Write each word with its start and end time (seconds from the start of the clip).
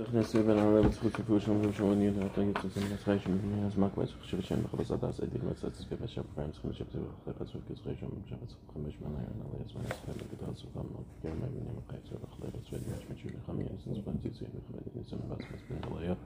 ზეხნესებენ 0.00 0.58
ამერებს 0.60 0.98
ხუთფუე 1.00 1.38
შემოშოვანია 1.44 2.12
და 2.16 2.20
ატანგებს 2.26 2.70
ზემნასხაში 2.76 3.32
მიმიანს 3.32 3.74
მაკვეს 3.82 4.14
ხშირჩენ 4.22 4.62
ხოლოს 4.70 4.92
ადასედი 4.96 5.40
მაცაც 5.42 5.82
გებას 5.90 6.14
შეფრენს 6.14 6.60
ხმიშებზე 6.62 7.02
ხდება 7.18 7.46
ზურგის 7.50 7.82
ღეშომ 7.86 8.14
შეფაც 8.30 8.54
ხმიშ 8.70 8.96
მანაიონალა 9.02 9.60
ესმენს 9.64 10.00
ხელი 10.06 10.28
გდასო 10.32 10.72
გამო 10.76 11.04
გემები 11.24 11.66
ნემყაიწება 11.66 12.32
ხდება 12.36 12.64
ზვედი 12.70 12.88
მეჩმეჩი 12.94 13.44
ხამიასს 13.44 14.00
პოზიციები 14.08 14.64
ხმედი 14.64 15.04
ზემნასხაში 15.12 15.68
ბენდლაია 15.68 16.16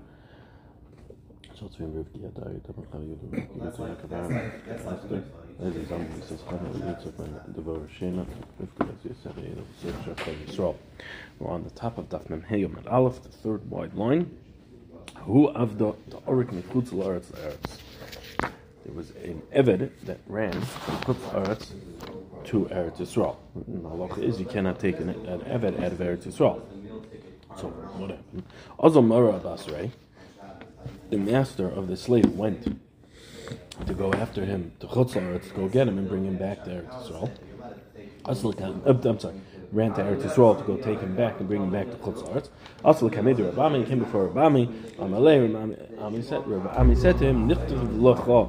On 1.62 1.70
the 1.70 1.86
as 5.64 5.74
you 5.74 5.86
said 9.22 9.94
Yisrael. 10.46 10.76
We're 11.38 11.50
on 11.50 11.64
the 11.64 11.70
top 11.70 11.96
of 11.96 12.10
Daf 12.10 12.28
Mem 12.28 12.42
Heyom 12.42 12.76
and 12.76 12.86
Aleph, 12.88 13.22
the 13.22 13.30
third 13.30 13.70
wide 13.70 13.94
line. 13.94 14.36
Who 15.20 15.48
of 15.48 15.78
the 15.78 15.92
Orik 16.26 16.50
Mekutz 16.50 16.90
Laretz 16.90 17.32
Eretz? 17.32 17.78
There 18.84 18.94
was 18.94 19.10
an 19.24 19.40
Eved 19.54 19.90
that 20.04 20.20
ran 20.26 20.52
from 20.52 20.96
Kutz 20.98 21.30
Eretz 21.30 21.70
to 22.44 22.66
Eretz 22.66 22.98
Yisrael. 22.98 23.36
And 23.66 23.82
the 23.82 23.88
halacha 23.88 24.22
is 24.22 24.38
you 24.38 24.44
cannot 24.44 24.78
take 24.78 25.00
an, 25.00 25.08
an 25.08 25.40
Eved 25.40 25.82
out 25.82 25.92
of 25.92 25.98
Eretz 25.98 26.26
Yisrael. 26.26 26.60
So 27.56 27.68
what 27.68 28.10
happened? 28.10 28.42
Azamara 28.78 29.40
Abasrei 29.40 29.90
the 31.10 31.16
master 31.16 31.68
of 31.68 31.88
the 31.88 31.96
slave 31.96 32.30
went 32.32 32.64
to 33.86 33.94
go 33.94 34.12
after 34.12 34.44
him 34.44 34.72
to 34.80 34.86
Chutzlaretz 34.86 35.48
to 35.48 35.54
go 35.54 35.68
get 35.68 35.86
him 35.88 35.98
and 35.98 36.08
bring 36.08 36.24
him 36.24 36.36
back 36.36 36.64
to 36.64 36.70
Eretz. 36.70 37.30
Aslikan, 38.24 38.84
uh, 38.86 39.08
I'm 39.08 39.20
sorry, 39.20 39.40
ran 39.72 39.92
to 39.94 40.02
Eretz 40.02 40.22
Yisrael 40.22 40.58
to 40.58 40.64
go 40.64 40.76
take 40.76 41.00
him 41.00 41.14
back 41.14 41.38
and 41.38 41.48
bring 41.48 41.62
him 41.62 41.70
back 41.70 41.90
to 41.90 41.96
Chutzlaretz. 41.96 42.48
Aslikan 42.84 43.24
Midu 43.24 43.52
Rabami 43.52 43.86
came 43.86 43.98
before 44.00 44.28
Rabami. 44.28 44.66
Rabami 44.98 46.24
said, 46.96 47.18
to 47.18 47.24
him, 47.24 47.48
Nichtav 47.48 48.00
L'cha 48.00 48.48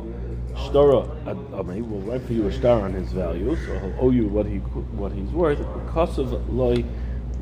Shtara 0.57 1.27
Adami 1.27 1.81
will 1.83 2.01
write 2.01 2.23
for 2.23 2.33
you 2.33 2.47
a 2.47 2.51
star 2.51 2.81
on 2.81 2.93
his 2.93 3.11
value, 3.11 3.55
so 3.55 3.77
he'll 3.79 3.95
owe 3.99 4.09
you 4.09 4.27
what 4.27 4.47
he 4.47 4.57
what 4.97 5.11
he's 5.11 5.29
worth 5.29 5.59
because 5.59 6.17
of 6.17 6.31
loy 6.51 6.83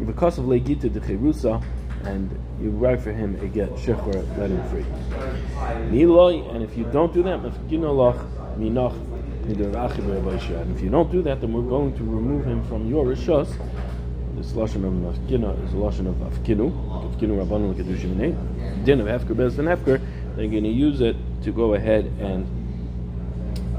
because 0.05 0.38
of 0.38 0.45
legita 0.45 0.91
de 0.91 1.00
cherusa 1.00 1.63
and 2.05 2.29
you 2.61 2.69
write 2.69 3.01
for 3.01 3.11
him 3.11 3.35
a 3.41 3.47
get 3.47 3.69
shechor, 3.71 4.37
let 4.37 4.49
him 4.49 4.63
free. 4.69 4.85
Niloy, 5.89 6.53
and 6.53 6.63
if 6.63 6.77
you 6.77 6.85
don't 6.85 7.13
do 7.13 7.23
that, 7.23 7.39
and 7.39 7.45
if 10.75 10.81
you 10.81 10.89
don't 10.89 11.11
do 11.11 11.21
that, 11.21 11.41
then 11.41 11.53
we're 11.53 11.61
going 11.61 11.95
to 11.97 12.03
remove 12.03 12.45
him 12.45 12.63
from 12.67 12.87
your 12.87 13.05
rishos. 13.05 13.55
This 14.35 14.51
lashon 14.53 14.83
of 14.83 14.93
mafkina 14.93 15.63
is 15.65 15.73
a 15.73 15.77
lashon 15.77 16.07
of 16.07 16.15
afkinu, 16.15 16.71
afkinu 17.15 17.37
rabbanu 17.43 17.73
kedushim 17.73 18.17
Din 18.85 19.01
of 19.01 19.07
hefker 19.07 19.35
bez 19.35 19.59
and 19.59 19.67
hefker. 19.67 20.01
They're 20.35 20.47
going 20.47 20.63
to 20.63 20.69
use 20.69 21.01
it 21.01 21.15
to 21.43 21.51
go 21.51 21.73
ahead 21.73 22.05
and 22.19 22.45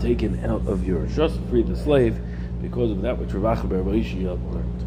take 0.00 0.20
him 0.20 0.38
out 0.44 0.66
of 0.66 0.86
your 0.86 1.00
rishos, 1.00 1.38
free 1.50 1.62
the 1.62 1.76
slave, 1.76 2.18
because 2.62 2.90
of 2.90 3.02
that 3.02 3.18
which 3.18 3.32
Rav 3.32 3.58
Achaber 3.58 3.84
learned. 3.84 4.82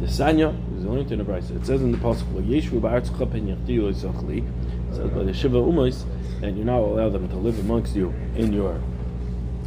The 0.00 0.06
Sanya 0.06 0.54
is 0.82 0.88
only 0.88 1.02
in. 1.12 1.20
It 1.20 1.66
says 1.66 1.82
in 1.82 1.92
the 1.92 1.98
Pasuk, 1.98 2.24
Yeshu 2.46 2.80
ba'artzcha 2.80 3.30
pen 3.30 3.46
yachdiyu 3.46 3.92
yisochli. 3.92 4.46
It 4.90 4.94
says 4.94 5.10
by 5.10 5.22
the 5.22 5.32
Shiva 5.32 5.58
Umos, 5.58 6.04
and 6.42 6.56
you're 6.56 6.66
not 6.66 6.80
allow 6.80 7.08
them 7.08 7.28
to 7.28 7.36
live 7.36 7.58
amongst 7.60 7.94
you 7.94 8.12
in 8.36 8.52
your 8.52 8.80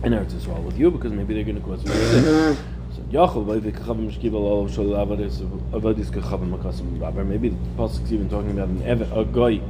in 0.04 0.12
Eretz 0.12 0.34
Yisrael 0.34 0.64
with 0.64 0.78
you 0.78 0.92
because 0.92 1.12
maybe 1.14 1.34
they're 1.34 1.44
going 1.44 1.56
to 1.56 1.62
cause 1.62 1.84
you 1.84 1.90
sin. 1.92 2.58
So 2.96 3.02
Yachol 3.12 3.48
by 3.48 3.58
the 3.58 3.72
kachavim 3.72 4.12
shkiva 4.12 4.34
lo 4.34 4.68
shol 4.68 4.94
avadis 4.96 6.06
kachavim 6.12 6.58
makasim. 6.58 7.28
Maybe 7.28 7.50
the 7.50 7.56
Pasuk's 7.78 8.12
even 8.12 8.30
talking 8.30 8.52
about 8.52 8.68
an 8.68 8.82
evet, 8.82 9.10
a 9.18 9.26
guy 9.26 9.62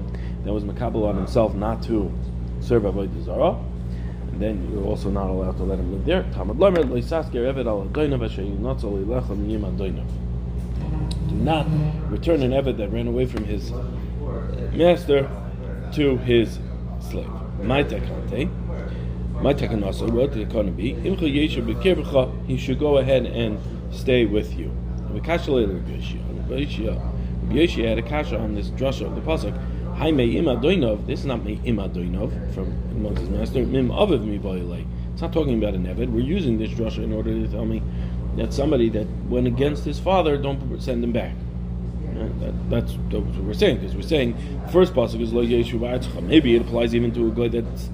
that 0.44 0.54
was 0.54 0.64
makabel 0.64 1.08
on 1.08 1.16
himself 1.16 1.54
not 1.54 1.84
to 1.84 2.12
serve 2.60 2.84
avodah 2.84 3.24
zarah. 3.24 3.60
And 4.32 4.42
then 4.42 4.70
you're 4.72 4.84
also 4.84 5.10
not 5.10 5.30
allowed 5.30 5.58
to 5.58 5.64
let 5.64 5.80
him 5.80 5.92
live 5.92 6.06
there. 6.06 6.24
Tamad 6.34 6.60
lamed 6.60 6.90
loisasker 6.90 7.36
evet 7.36 7.68
al 7.68 7.86
doinav 7.86 8.26
asher 8.26 8.42
yinatzol 8.42 9.06
ilechem 9.06 9.48
yimad 9.48 9.78
doinav 9.78 10.08
do 10.08 10.25
not 11.44 11.68
return 12.10 12.42
an 12.44 12.52
Eved 12.52 12.78
that 12.78 12.90
ran 12.92 13.08
away 13.08 13.26
from 13.26 13.44
his 13.44 13.72
uh, 13.72 13.84
master 14.74 15.30
to 15.94 16.18
his 16.18 16.60
slave. 17.00 17.30
My 17.62 17.84
takante, 17.84 18.50
my 19.42 19.54
takanasa, 19.54 20.10
what 20.12 20.34
the 20.34 20.42
economy, 20.42 20.94
he 22.48 22.58
should 22.58 22.80
go 22.80 22.98
ahead 22.98 23.26
and 23.26 23.60
stay 23.92 24.26
with 24.26 24.58
you. 24.58 24.72
Yeshia 27.50 27.88
had 27.88 27.98
a 28.00 28.02
kasha 28.02 28.40
on 28.40 28.56
this 28.56 28.70
drasha 28.70 29.06
of 29.06 29.16
the 29.16 29.22
pasuk. 29.22 29.56
Hi 29.98 30.12
me 30.12 30.38
ima 30.38 30.58
doinov. 30.58 31.06
This 31.06 31.20
is 31.22 31.26
not 31.26 31.44
me 31.44 31.62
ima 31.64 31.88
doinov 31.88 32.54
from 32.54 32.68
amongst 32.92 33.22
his 33.22 33.30
master. 33.30 33.66
Mim 33.66 33.90
aviv 33.90 34.26
mi 34.26 34.86
It's 35.14 35.22
not 35.22 35.32
talking 35.32 35.58
about 35.58 35.74
an 35.76 35.86
Eved. 35.86 36.12
We're 36.12 36.20
using 36.20 36.58
this 36.58 36.72
drasha 36.72 37.04
in 37.04 37.14
order 37.14 37.32
to 37.32 37.48
tell 37.48 37.66
me 37.66 37.82
that 38.38 38.54
somebody 38.54 38.90
that 38.90 39.08
went 39.30 39.48
against 39.48 39.86
his 39.86 40.00
father, 40.00 40.38
don't 40.38 40.82
send 40.82 41.04
him 41.04 41.12
back. 41.12 41.34
That, 42.16 42.70
that's, 42.70 42.94
that's, 43.10 43.24
what 43.24 43.44
we're 43.44 43.54
saying 43.54 43.78
because 43.80 43.94
we're 43.94 44.02
saying 44.02 44.38
first 44.72 44.94
pasuk 44.94 45.20
is 45.20 45.34
lo 45.34 45.44
yeshu 45.44 46.22
Maybe 46.24 46.56
it 46.56 46.62
applies 46.62 46.96
even 46.96 47.14
to 47.14 47.28
a 47.28 47.32
guy 47.32 47.50
that's 47.50 47.90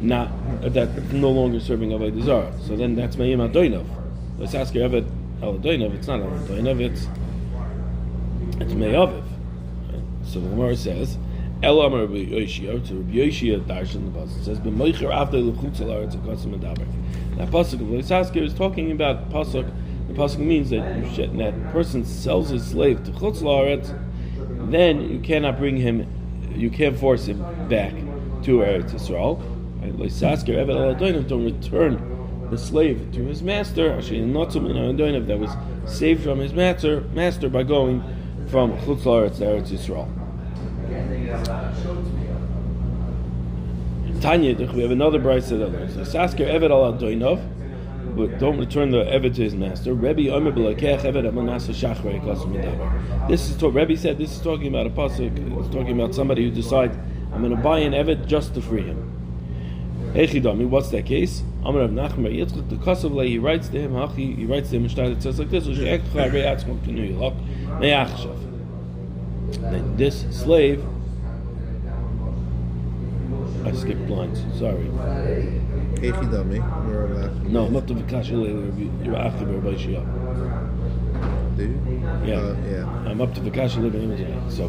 not 0.00 0.30
that 0.62 1.12
no 1.12 1.30
longer 1.30 1.60
serving 1.60 1.90
avodah 1.90 2.22
zarah. 2.22 2.52
So 2.66 2.76
then 2.76 2.94
that's 2.94 3.18
me'im 3.18 3.40
adoinov. 3.40 3.86
Let's 4.38 4.54
ask 4.54 4.74
your 4.74 4.88
evet 4.88 5.06
al 5.42 5.58
adoinov. 5.58 5.94
It's 5.94 6.06
not 6.06 6.20
al 6.20 6.28
adoinov. 6.28 6.80
It's 6.80 7.06
it's 8.60 8.72
me'aviv. 8.72 9.24
So 10.24 10.40
the 10.40 10.48
Gemara 10.48 10.76
says. 10.76 11.18
El 11.62 11.80
Amar 11.80 12.00
Rabbi 12.00 12.26
to 12.26 12.34
Rabbi 12.36 13.14
Darshan 13.64 14.12
the 14.12 14.20
pasuk 14.20 14.44
says 14.44 14.60
b'moicher 14.60 15.10
after 15.10 15.38
l'chutz 15.38 15.80
al 15.80 15.88
aretz 15.88 16.14
akasim 16.14 16.58
adaber. 16.58 16.86
That 17.38 17.48
pasuk 17.48 17.74
of 17.74 17.88
Leisasker 17.88 18.42
is 18.42 18.52
talking 18.52 18.92
about 18.92 19.30
pasuk 19.30 19.70
pasuk 20.14 20.38
means 20.38 20.70
that 20.70 20.96
you 20.96 21.12
should, 21.12 21.36
that 21.38 21.54
person 21.72 22.04
sells 22.04 22.50
his 22.50 22.64
slave 22.66 23.02
to 23.04 23.10
chutz 23.12 23.42
laaretz, 23.42 23.92
then 24.70 25.00
you 25.10 25.20
cannot 25.20 25.58
bring 25.58 25.76
him, 25.76 26.06
you 26.54 26.70
can't 26.70 26.96
force 26.98 27.26
him 27.26 27.38
back 27.68 27.92
to 28.42 28.58
Eretz 28.58 28.92
Yisrael. 28.92 29.40
Don't 30.98 31.44
return 31.44 32.48
the 32.50 32.58
slave 32.58 33.10
to 33.12 33.24
his 33.24 33.42
master. 33.42 34.00
That 34.00 35.38
was 35.38 35.56
saved 35.92 36.22
from 36.22 36.38
his 36.38 36.52
master, 36.52 37.00
master 37.12 37.48
by 37.48 37.62
going 37.62 38.02
from 38.48 38.72
chutz 38.78 39.02
laaretz 39.02 39.38
to 39.38 39.44
Eretz 39.44 39.70
Yisrael. 39.70 40.08
Tanya, 44.20 44.54
we 44.72 44.80
have 44.80 44.90
another 44.90 45.18
brisa 45.20 45.58
that 45.58 45.70
learns. 45.70 45.96
Sasker 46.08 46.46
Evet 46.46 46.70
al 46.70 46.92
Adoinov 46.92 47.40
don't 48.38 48.58
return 48.58 48.90
the 48.90 49.04
Eved 49.04 49.34
to 49.36 49.42
his 49.42 49.54
master. 49.54 49.94
Rebbe 49.94 50.22
Eved. 50.22 50.56
This 53.28 53.50
is 53.50 53.56
to, 53.56 53.68
Rebbe 53.68 53.96
said 53.96 54.18
this 54.18 54.32
is 54.32 54.40
talking 54.40 54.68
about 54.68 54.86
a 54.86 54.90
pasuk. 54.90 55.60
It's 55.60 55.68
talking 55.74 55.92
about 56.00 56.14
somebody 56.14 56.44
who 56.44 56.50
decides 56.50 56.96
I'm 57.32 57.42
going 57.42 57.54
to 57.54 57.62
buy 57.62 57.80
an 57.80 57.92
Eved 57.92 58.26
just 58.26 58.54
to 58.54 58.62
free 58.62 58.82
him. 58.82 59.12
What's 60.70 60.88
that 60.90 61.04
case? 61.04 61.42
Amar 61.62 61.82
of 61.82 61.90
Nachman 61.90 62.32
Yitzchak 62.34 62.70
the 62.70 62.76
Kosovle 62.76 63.26
he 63.28 63.38
writes 63.38 63.68
to 63.68 63.78
him. 63.80 63.94
He 64.14 64.46
writes 64.46 64.70
to 64.70 64.76
him. 64.76 64.86
It 64.86 65.20
says 65.22 65.38
like 65.38 65.50
this: 65.50 65.66
Then 69.60 69.96
this 69.96 70.24
slave. 70.30 70.82
I 73.64 73.72
skipped 73.72 74.08
lines. 74.08 74.42
Sorry. 74.58 74.88
Echidami. 75.96 77.48
No, 77.48 77.66
I'm 77.66 77.76
up 77.76 77.86
to 77.86 77.94
Vikash 77.94 78.28
You're 79.04 79.16
after 79.16 79.46
Rabbi 79.46 79.74
Shia. 79.74 81.56
Do 81.56 81.62
you? 81.62 81.80
Yeah. 82.24 82.36
Uh, 82.36 82.56
yeah. 82.68 83.10
I'm 83.10 83.20
up 83.20 83.34
to 83.34 83.40
Vikash 83.40 83.80
Living 83.80 84.50
So. 84.50 84.66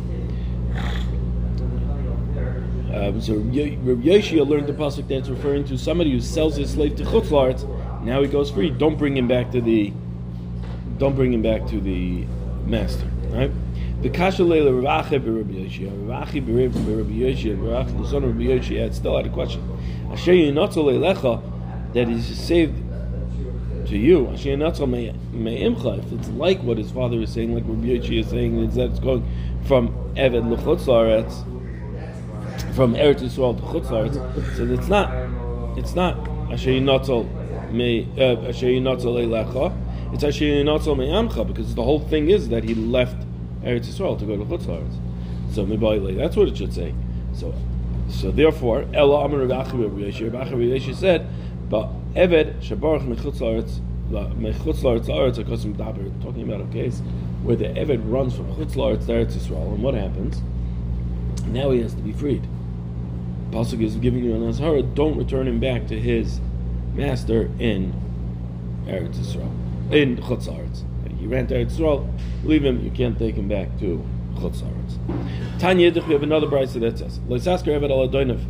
Um, 2.93 3.22
so 3.22 3.35
Rabbi 3.35 4.07
Yeshua 4.07 4.47
learned 4.47 4.67
the 4.67 4.73
pasuk 4.73 5.07
that's 5.07 5.28
referring 5.28 5.66
to 5.66 5.78
somebody 5.78 6.11
who 6.11 6.22
sells 6.22 6.55
his 6.55 6.72
slave 6.72 6.96
to 6.96 7.03
chutzlarts. 7.03 7.66
Now 8.03 8.22
he 8.22 8.28
goes 8.28 8.49
free. 8.49 8.69
Don't 8.69 8.97
bring 8.97 9.17
him 9.17 9.28
back 9.28 9.52
to 9.52 9.61
the. 9.61 9.93
Don't 10.97 11.16
bring 11.16 11.34
him 11.34 11.41
back 11.41 11.67
to 11.67 11.81
the 11.81 12.25
master. 12.66 13.05
Right? 13.29 13.52
The 14.02 14.09
kasha 14.09 14.43
leila 14.43 14.72
Ravachi 14.72 15.11
Rabbi 15.13 15.53
Yeshua, 15.53 15.91
Ravachi 16.05 16.40
Rabbi 16.46 17.13
Yeshua, 17.13 17.57
Ravachi 17.57 18.02
the 18.02 18.07
son 18.07 18.23
of 18.23 18.29
Rabbi 18.29 18.52
Yeshua 18.52 18.79
had 18.79 18.96
still 18.96 19.17
had 19.17 19.25
a 19.25 19.29
question. 19.29 19.61
Asher 20.11 20.31
leilecha 20.31 21.41
that 21.93 22.09
is 22.09 22.25
saved 22.37 22.75
to 23.87 23.97
you. 23.97 24.27
Asher 24.27 24.49
yinotzel 24.49 24.87
me'imcha. 25.31 25.99
If 25.99 26.11
it's 26.11 26.29
like 26.29 26.61
what 26.63 26.77
his 26.77 26.91
father 26.91 27.17
is 27.21 27.31
saying, 27.31 27.53
like 27.53 27.63
Rabbi 27.65 27.87
Yeshua 27.87 28.19
is 28.21 28.29
saying, 28.29 28.57
is 28.59 28.75
that 28.75 28.91
it's 28.91 28.99
going 28.99 29.25
from 29.65 29.89
Eved 30.15 30.49
l'chutz 30.49 30.85
from 32.75 32.93
Eretz 32.95 33.21
Yisrael 33.21 33.55
to 33.55 33.63
chutz 33.63 34.55
So 34.55 34.65
it's 34.65 34.87
not. 34.87 35.11
It's 35.77 35.95
not 35.95 36.17
Asher 36.51 36.71
yinotzel 36.71 37.71
me 37.71 38.07
uh, 38.17 38.47
Asher 38.47 38.67
yinotzel 38.67 39.13
leilecha. 39.15 40.13
It's 40.13 40.23
Asher 40.23 40.45
yinotzel 40.45 40.97
me'amcha 40.97 41.45
because 41.47 41.75
the 41.75 41.83
whole 41.83 41.99
thing 41.99 42.29
is 42.29 42.49
that 42.49 42.63
he 42.63 42.75
left 42.75 43.25
Eretz 43.63 43.87
Yisrael 43.87 44.17
to 44.19 44.25
go 44.25 44.37
to 44.37 44.45
Chutz. 44.45 44.97
So. 45.53 45.65
That's 45.65 46.35
what 46.35 46.47
it 46.49 46.57
should 46.57 46.73
say. 46.73 46.93
So, 47.33 47.53
so 48.09 48.31
therefore, 48.31 48.85
Ella 48.93 49.25
Amar 49.25 49.39
Rav 49.39 49.51
Achi 49.67 49.77
Rav 49.77 49.91
Yeshi. 49.91 50.95
Said, 50.95 51.27
but 51.69 51.89
Eved 52.13 52.61
Shabarach 52.61 53.05
Mechutz 53.05 53.39
Laaretz 53.39 53.79
Mechutz 54.09 54.81
Laaretz 54.81 55.07
Laaretz 55.07 55.43
Akosim 55.43 55.75
Daber. 55.75 56.23
Talking 56.23 56.43
about 56.43 56.61
a 56.61 56.71
case 56.71 57.01
where 57.43 57.55
the 57.55 57.65
Eved 57.65 58.01
runs 58.11 58.35
from 58.35 58.45
Chutz 58.55 58.75
Laaretz 58.75 59.05
Eretz 59.05 59.33
Yisrael, 59.33 59.73
and 59.73 59.83
what 59.83 59.93
happens? 59.93 60.41
Now 61.47 61.71
he 61.71 61.81
has 61.81 61.93
to 61.93 62.01
be 62.01 62.13
freed. 62.13 62.47
Pasuk 63.51 63.81
is 63.81 63.95
giving 63.97 64.23
you 64.23 64.35
an 64.35 64.41
azhara, 64.41 64.81
don't 64.95 65.17
return 65.17 65.47
him 65.47 65.59
back 65.59 65.87
to 65.87 65.99
his 65.99 66.39
master 66.93 67.49
in 67.59 67.93
Eretz 68.85 69.15
Yisrael, 69.15 69.51
in 69.91 70.17
Chutz 70.17 70.47
Laaretz. 70.47 70.83
He 71.19 71.27
ran 71.27 71.47
to 71.47 71.55
Eretz 71.55 71.77
Yisrael, 71.77 72.07
leave 72.43 72.63
him, 72.63 72.83
you 72.83 72.91
can't 72.91 73.17
take 73.17 73.35
him 73.35 73.47
back 73.47 73.77
to 73.79 74.05
Chutz. 74.37 75.59
Tanya 75.59 75.91
we 75.91 76.13
have 76.13 76.23
another 76.23 76.47
brisa 76.47 76.79
that 76.79 76.97
says, 76.99 77.19
Leisasker 77.28 77.67
Eved 77.67 77.89
al 77.89 78.07
Adoinav, 78.07 78.43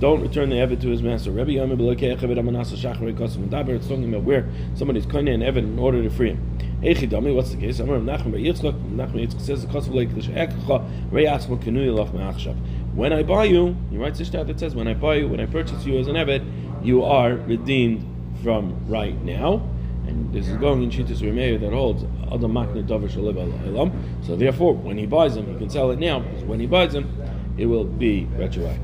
don't 0.00 0.20
return 0.20 0.50
the 0.50 0.56
Eved 0.56 0.80
to 0.80 0.88
his 0.88 1.00
master. 1.02 1.30
Rabbi 1.30 1.52
Yomer 1.52 1.76
Belekei 1.76 2.16
Eved 2.16 2.36
Amanasa 2.36 2.76
Shachar 2.76 3.16
Kosim 3.16 3.48
Daber, 3.48 3.76
it's 3.76 3.86
talking 3.86 4.08
about 4.08 4.24
where 4.24 4.48
somebody's 4.74 5.06
koine 5.06 5.32
an 5.32 5.40
Eved 5.40 5.58
in 5.58 5.78
order 5.78 6.02
to 6.02 6.10
free 6.10 6.30
him. 6.30 6.58
Eichidami, 6.82 7.34
what's 7.34 7.52
the 7.52 7.56
case? 7.56 7.78
Amar 7.78 7.98
Nachman 7.98 8.32
Bar 8.32 8.40
Yitzchak, 8.40 8.74
Nachman 8.94 9.26
Yitzchak 9.26 9.40
says, 9.40 9.64
the 9.64 9.72
Kosim 9.72 9.94
Leik 9.94 10.12
L'She'ekcha, 10.16 11.10
Reyatzma 11.10 11.62
Kenui 11.62 11.88
Lach 11.94 12.10
Ma'achshav. 12.10 12.56
When 12.94 13.12
I 13.12 13.22
buy 13.22 13.44
you, 13.44 13.76
he 13.90 13.96
writes 13.96 14.24
stat 14.26 14.48
that 14.48 14.58
says, 14.58 14.74
when 14.74 14.88
I 14.88 14.94
buy 14.94 15.14
you, 15.14 15.28
when 15.28 15.40
I 15.40 15.46
purchase 15.46 15.86
you 15.86 15.98
as 15.98 16.08
an 16.08 16.16
Eved, 16.16 16.44
you 16.84 17.04
are 17.04 17.34
redeemed 17.34 18.04
from 18.42 18.88
right 18.88 19.14
now. 19.22 19.62
And 20.06 20.32
this 20.32 20.48
is 20.48 20.56
going 20.56 20.82
in 20.82 20.90
Shitas 20.90 21.20
Remeir 21.20 21.60
that 21.60 21.72
holds 21.72 22.04
Adam 22.32 22.52
Makne 22.52 22.86
Dover 22.86 23.06
Elam. 23.06 23.92
So 24.26 24.36
therefore, 24.36 24.74
when 24.74 24.98
he 24.98 25.06
buys 25.06 25.34
them, 25.34 25.46
he 25.52 25.58
can 25.58 25.70
sell 25.70 25.90
it 25.90 25.98
now, 25.98 26.20
because 26.20 26.44
when 26.44 26.60
he 26.60 26.66
buys 26.66 26.92
them, 26.92 27.08
it 27.56 27.66
will 27.66 27.84
be 27.84 28.26
retroactive. 28.36 28.82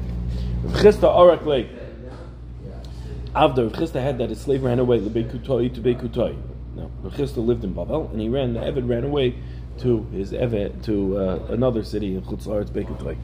Chisda 0.66 1.08
Arak 1.08 1.44
Lake. 1.44 1.68
Avda, 3.34 3.70
Chisda 3.70 4.02
had 4.02 4.18
that 4.18 4.30
his 4.30 4.40
slave 4.40 4.62
ran 4.62 4.78
away, 4.78 4.98
the 4.98 5.10
Beikutoi 5.10 5.72
to 5.74 5.80
Beikutoi. 5.80 6.36
Now, 6.76 6.90
Chisda 7.04 7.44
lived 7.44 7.64
in 7.64 7.72
Babel, 7.72 8.08
and 8.12 8.20
he 8.20 8.28
ran, 8.28 8.54
the 8.54 8.60
Eved 8.60 8.88
ran 8.88 9.04
away 9.04 9.34
to 9.78 10.06
his 10.12 10.32
Evet, 10.32 10.82
to 10.84 11.16
uh, 11.16 11.46
another 11.50 11.84
city 11.84 12.14
in 12.14 12.22
Chutz 12.22 12.46
Laaretz, 12.46 12.70
Beikutoi. 12.70 13.16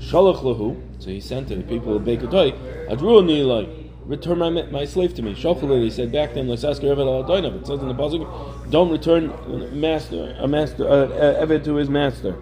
Shalach 0.00 0.42
Lahu, 0.42 0.80
so 0.98 1.10
he 1.10 1.20
sent 1.20 1.48
to 1.48 1.56
the 1.56 1.62
people 1.62 1.96
of 1.96 2.02
Beikutoi, 2.02 2.52
Adru 2.88 3.22
Nilai, 3.22 3.77
return 4.08 4.38
my, 4.38 4.50
my 4.50 4.84
slave 4.86 5.14
to 5.14 5.22
me. 5.22 5.34
Shochalei, 5.34 5.84
he 5.84 5.90
said 5.90 6.10
back 6.10 6.34
then, 6.34 6.46
Lesasker 6.48 6.84
Eved 6.84 7.06
al 7.06 7.30
It 7.56 7.66
says 7.66 7.80
in 7.80 7.88
the 7.88 7.94
Pasuk, 7.94 8.70
don't 8.70 8.90
return 8.90 9.80
master, 9.80 10.34
a 10.38 10.48
master, 10.48 10.88
uh, 10.88 11.44
Eved 11.44 11.64
to 11.64 11.76
his 11.76 11.88
master. 11.88 12.36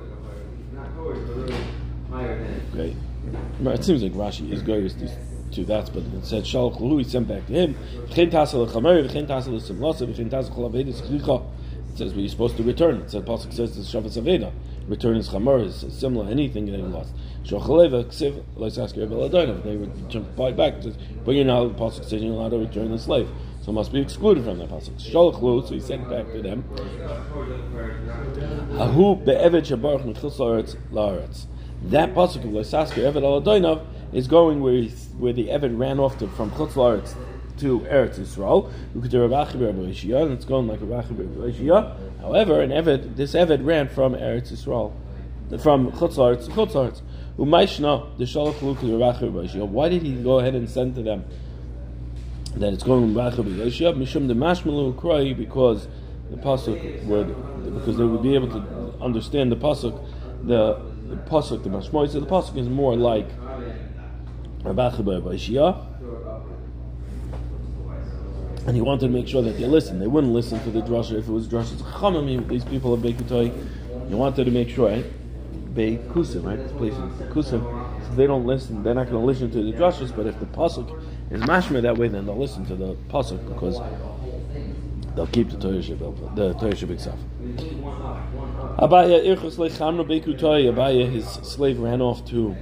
Great. 2.73 2.97
It 3.61 3.85
seems 3.85 4.03
like 4.03 4.13
Rashi 4.13 4.53
is 4.53 4.63
going 4.63 4.89
to 4.89 5.09
to 5.53 5.65
that, 5.65 5.91
but 5.93 6.03
it 6.03 6.25
said 6.25 6.45
Shalach 6.45 6.99
he 6.99 7.05
sent 7.05 7.29
back 7.29 7.47
to 7.47 7.53
him. 7.53 7.77
L'chamer, 8.11 9.03
chlicha. 11.01 11.47
It 11.93 11.99
says 11.99 12.15
we're 12.15 12.29
supposed 12.29 12.57
to 12.59 12.63
return. 12.63 12.97
It 12.97 13.11
said 13.11 13.25
Pasuk 13.25 13.53
says 13.55 13.75
the 13.75 13.83
Shavas 13.83 14.21
Aveda. 14.21 14.53
Return 14.87 15.17
is 15.17 15.29
chamar, 15.29 15.65
is 15.65 15.87
similar 15.99 16.31
anything 16.31 16.67
that 16.67 16.77
he 16.77 16.83
lost. 16.83 17.13
They 19.63 19.77
would 19.77 20.37
buy 20.37 20.53
back. 20.53 20.75
But 21.25 21.35
you're 21.35 21.45
not. 21.45 21.65
The 21.65 21.75
Pasuk 21.75 22.05
says 22.05 22.23
you're 22.23 22.33
allowed 22.33 22.51
to 22.51 22.59
return 22.59 22.91
the 22.91 22.99
slave, 22.99 23.29
so 23.63 23.73
must 23.73 23.93
be 23.93 24.01
excluded 24.01 24.45
from 24.45 24.59
that 24.59 24.69
Pasuk. 24.69 25.01
Shalach 25.01 25.41
Lahu, 25.41 25.67
so 25.67 25.75
he 25.75 25.81
sent 25.81 26.09
back 26.09 26.31
to 26.33 26.43
them. 26.43 26.65
Ahu 28.79 29.17
be'eved 29.17 29.67
shabarach 29.67 30.05
mechutz 30.05 30.37
laaretz 30.39 30.77
laaretz. 30.93 31.47
That 31.85 32.15
pasuk 32.15 32.45
of 32.45 32.51
Eved 32.51 33.23
Aladoinav 33.23 33.85
is 34.13 34.27
going 34.27 34.61
where 34.61 34.83
where 35.19 35.33
the 35.33 35.49
Eved 35.49 35.79
ran 35.79 36.01
off 36.01 36.19
to, 36.19 36.27
from 36.29 36.51
Chutz 36.53 36.73
Laaretz 36.73 37.15
to 37.59 37.81
Eretz 37.81 38.19
Yisrael. 38.19 38.71
And 38.95 40.33
it's 40.33 40.45
going 40.45 40.67
like 40.67 40.81
a 40.81 40.85
Rachi 40.85 42.21
However, 42.21 42.61
an 42.61 42.71
Eved, 42.71 43.17
this 43.17 43.35
Eved 43.35 43.65
ran 43.65 43.89
from 43.89 44.15
Eretz 44.15 44.53
Yisrael, 44.53 44.93
from 45.61 45.93
Chutz 45.93 46.17
Laaretz 46.17 46.47
to 46.47 46.51
Chutz 46.51 46.73
Laaretz. 46.73 47.03
Why 47.37 47.67
did 49.89 50.03
he 50.03 50.15
go 50.23 50.39
ahead 50.39 50.55
and 50.55 50.71
send 50.71 50.95
to 50.95 51.03
them 51.03 51.25
that 52.57 52.73
it's 52.73 52.83
going 52.83 53.15
Rachi 53.15 53.35
Mishum 53.35 54.29
the 54.29 54.35
Mashmalu 54.35 54.95
Kroi 54.95 55.37
because 55.37 55.87
the 56.31 56.37
pasuk 56.39 57.05
would 57.05 57.29
because 57.75 57.97
they 57.99 58.05
would 58.05 58.23
be 58.23 58.35
able 58.35 58.49
to 58.49 58.95
understand 59.01 59.53
the 59.53 59.57
pasuk 59.57 60.03
the 60.45 60.81
the 61.09 61.17
pasuk, 61.17 61.63
the 61.63 61.69
mashmoy. 61.71 62.11
So 62.11 62.21
the 62.21 62.27
pasuk 62.27 62.57
is 62.57 62.69
more 62.69 62.97
like 62.97 63.29
Ba'ishia, 64.63 65.87
and 68.67 68.75
he 68.75 68.83
wanted 68.83 69.07
to 69.07 69.13
make 69.13 69.29
sure 69.29 69.43
that 69.43 69.57
they 69.59 69.67
listen. 69.67 69.99
They 70.01 70.07
wouldn't 70.07 70.33
listen 70.33 70.61
to 70.65 70.71
the 70.71 70.81
drasha 70.81 71.19
if 71.19 71.29
it 71.29 71.33
was 71.33 71.47
drasha. 71.47 72.49
These 72.49 72.65
people 72.65 72.95
of 72.95 73.01
Beikutai, 73.01 74.09
he 74.09 74.15
wanted 74.15 74.45
to 74.45 74.51
make 74.51 74.69
sure, 74.69 75.03
right? 75.77 76.01
Beikusim, 76.01 76.45
right? 76.45 76.59
This 76.59 76.73
place 76.73 76.93
is 76.95 77.33
Kusim. 77.33 77.63
So 78.09 78.15
they 78.15 78.27
don't 78.27 78.47
listen. 78.47 78.83
They're 78.83 78.95
not 78.95 79.11
going 79.11 79.21
to 79.21 79.27
listen 79.27 79.51
to 79.51 79.63
the 79.63 79.73
drashas. 79.73 80.15
But 80.15 80.27
if 80.27 80.39
the 80.41 80.47
pasuk 80.47 81.03
is 81.31 81.41
mashma 81.43 81.83
that 81.83 81.97
way, 81.97 82.09
then 82.09 82.27
they'll 82.27 82.39
listen 82.39 82.65
to 82.67 82.77
the 82.77 82.95
pasuk 83.09 83.47
because 83.49 83.81
they'll 85.15 85.27
keep 85.27 85.51
the 85.51 85.59
Torah 85.59 85.79
Shabbat, 85.79 86.37
the 86.37 86.55
Torah 86.55 86.73
Shabbat 86.73 86.91
itself. 86.91 87.19
Abaya 88.79 89.25
irchus 89.25 89.57
lechamno 89.57 90.05
bekutai. 90.07 90.73
Abaya, 90.73 91.11
his 91.11 91.27
slave 91.27 91.79
ran 91.79 92.01
off 92.01 92.25
to 92.27 92.57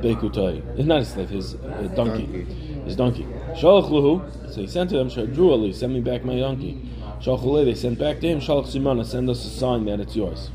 bekutai. 0.00 0.78
It's 0.78 0.86
not 0.86 1.00
his 1.00 1.08
slave, 1.08 1.30
his 1.30 1.54
uh, 1.54 1.92
donkey. 1.94 2.46
His 2.84 2.96
donkey. 2.96 3.24
Shalach 3.54 3.88
luhu. 3.88 4.52
So 4.52 4.60
he 4.60 4.66
sent 4.66 4.90
to 4.90 4.98
them, 4.98 5.08
Shadru 5.08 5.50
Ali, 5.50 5.72
send 5.72 5.94
me 5.94 6.00
back 6.00 6.24
my 6.24 6.38
donkey. 6.38 6.90
Shalach 7.20 7.64
they 7.64 7.74
sent 7.74 7.98
back 7.98 8.20
to 8.20 8.28
him, 8.28 8.40
Shalach 8.40 8.66
Simana, 8.66 9.04
send 9.04 9.28
us 9.30 9.44
a 9.44 9.48
sign 9.48 9.84
that 9.86 10.00
it's 10.00 10.14
yours. 10.14 10.50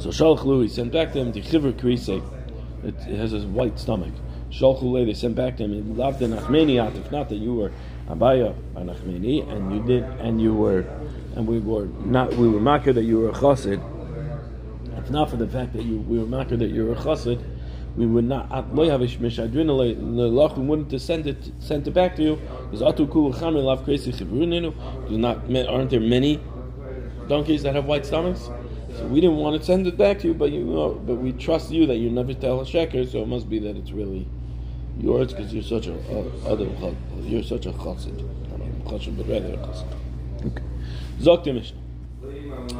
So 0.00 0.08
Shalach 0.08 0.38
luhu, 0.38 0.62
he 0.62 0.68
sent 0.68 0.92
back 0.92 1.12
to 1.12 1.18
him, 1.18 1.30
Tichiver 1.30 1.74
Krise. 1.74 2.22
It 2.82 2.94
has 3.18 3.34
a 3.34 3.40
white 3.40 3.78
stomach. 3.78 4.14
Shalach 4.50 5.04
they 5.04 5.12
sent 5.12 5.34
back 5.34 5.58
to 5.58 5.64
him, 5.64 5.94
Lavda 5.94 6.20
Nachmeni 6.20 6.96
if 6.96 7.12
not 7.12 7.28
that 7.28 7.36
you 7.36 7.52
were 7.52 7.70
Abaya 8.08 8.54
Anachmeni, 8.74 9.46
and 9.52 9.70
you 9.70 9.86
did, 9.86 10.04
and 10.20 10.40
you 10.40 10.54
were, 10.54 10.86
and 11.36 11.46
we 11.46 11.58
were 11.58 11.84
not, 12.06 12.32
we 12.32 12.48
were 12.48 12.60
makir 12.60 12.94
that 12.94 13.04
you 13.04 13.18
were 13.18 13.28
a 13.28 13.32
chassid. 13.32 13.78
If 14.96 15.10
not 15.10 15.28
for 15.28 15.36
the 15.36 15.46
fact 15.46 15.74
that 15.74 15.82
you, 15.82 15.98
we 15.98 16.18
were 16.18 16.24
makir 16.24 16.58
that 16.60 16.70
you 16.70 16.86
were 16.86 16.94
a 16.94 16.96
chassid, 16.96 17.44
we 17.94 18.06
would 18.06 18.24
not, 18.24 18.74
we 18.74 18.88
wouldn't 18.88 20.92
have 20.92 21.02
sent 21.02 21.26
it, 21.26 21.52
sent 21.58 21.86
it 21.86 21.90
back 21.90 22.16
to 22.16 22.22
you, 22.22 22.40
because 22.70 22.80
atu 22.80 23.10
kul 23.10 23.34
chamil 23.34 23.64
lav 23.64 23.84
crazy 23.84 24.12
chivruninu, 24.12 24.72
not, 25.10 25.40
aren't 25.68 25.90
there 25.90 26.00
many 26.00 26.40
donkeys 27.28 27.64
that 27.64 27.74
have 27.74 27.84
white 27.84 28.06
stomachs? 28.06 28.48
So 28.96 29.06
we 29.06 29.20
didn't 29.20 29.36
want 29.36 29.60
to 29.60 29.64
send 29.64 29.86
it 29.86 29.96
back 29.96 30.18
to 30.20 30.28
you, 30.28 30.34
but 30.34 30.50
you 30.50 30.64
know, 30.64 30.90
but 30.90 31.16
we 31.16 31.32
trust 31.32 31.70
you 31.70 31.86
that 31.86 31.96
you 31.96 32.10
never 32.10 32.34
tell 32.34 32.60
a 32.60 32.64
sheker, 32.64 33.10
so 33.10 33.22
it 33.22 33.28
must 33.28 33.48
be 33.48 33.58
that 33.60 33.76
it's 33.76 33.92
really 33.92 34.26
yours 34.98 35.32
because 35.32 35.52
you're 35.54 35.62
such 35.62 35.86
a 35.86 35.94
uh, 35.94 36.50
other 36.50 36.66
you're 37.22 37.42
such 37.42 37.66
a 37.66 37.72
chassid. 37.72 38.18
Chassid, 38.84 39.16
but 39.16 39.28
rather 39.28 39.54
a 39.54 39.56
chassid. 39.56 39.86
Okay. 40.46 40.64
Zok 41.20 41.44
the 41.44 41.52
Mishnah. 41.52 41.78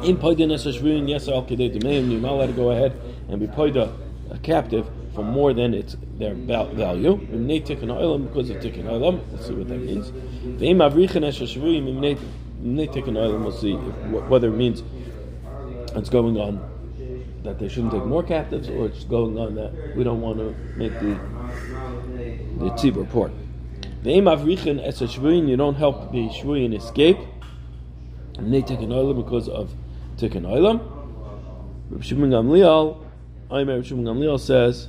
In 0.03 0.17
Paida 0.17 0.45
Nesashvin, 0.45 1.09
yes, 1.09 1.27
Al 1.27 1.43
Kedei 1.43 1.73
Demeim, 1.75 2.11
you're 2.11 2.21
not 2.21 2.33
allowed 2.33 2.47
to 2.47 2.53
go 2.53 2.71
ahead 2.71 2.93
and 3.29 3.39
be 3.39 3.47
Paida, 3.47 3.91
a 4.29 4.37
captive, 4.39 4.87
for 5.15 5.23
more 5.23 5.53
than 5.53 5.73
its 5.73 5.95
their 6.17 6.33
value. 6.33 7.17
Imnei 7.27 7.65
Tikkun 7.65 7.89
Oilam, 7.89 8.27
because 8.27 8.49
of 8.49 8.57
Tikkun 8.57 8.85
Oilam. 8.85 9.21
Let's 9.31 9.47
see 9.47 9.53
what 9.53 9.67
that 9.67 9.79
means. 9.79 10.11
Ve'im 10.11 10.77
Avrichan 10.77 11.23
Nesashvin, 11.23 12.17
Imnei 12.63 12.87
Tikkun 12.93 13.17
Oilam, 13.17 13.43
we'll 13.43 13.51
see 13.51 13.73
if, 13.73 14.23
whether 14.29 14.49
it 14.49 14.55
means 14.55 14.83
it's 15.95 16.09
going 16.09 16.37
on 16.37 16.61
that 17.43 17.59
they 17.59 17.67
shouldn't 17.67 17.93
take 17.93 18.05
more 18.05 18.23
captives, 18.23 18.69
or 18.69 18.85
it's 18.85 19.03
going 19.03 19.37
on 19.37 19.55
that 19.55 19.95
we 19.95 20.03
don't 20.03 20.21
want 20.21 20.37
to 20.37 20.55
make 20.77 20.93
the 20.99 21.17
the 22.59 22.69
tzibur 22.71 23.09
poor. 23.09 23.31
The 24.03 24.11
aim 24.11 24.27
of 24.27 24.41
richin 24.41 24.81
as 24.81 25.01
a 25.01 25.05
shvuin, 25.05 25.47
you 25.47 25.57
don't 25.57 25.75
help 25.75 26.11
the 26.11 26.29
shvuin 26.29 26.75
escape. 26.75 27.17
And 28.37 28.53
they 28.53 28.61
take 28.61 28.79
an 28.79 28.89
oilam 28.89 29.23
because 29.23 29.47
of 29.49 29.73
tikkun 30.17 30.43
oilam. 30.43 30.81
Rabbi 31.89 32.03
Shimon 32.03 32.29
Gamliel, 32.29 32.97
Aimer 33.51 33.75
Rabbi 33.75 33.87
Shimon 33.87 34.05
Gamliel 34.05 34.39
says, 34.39 34.87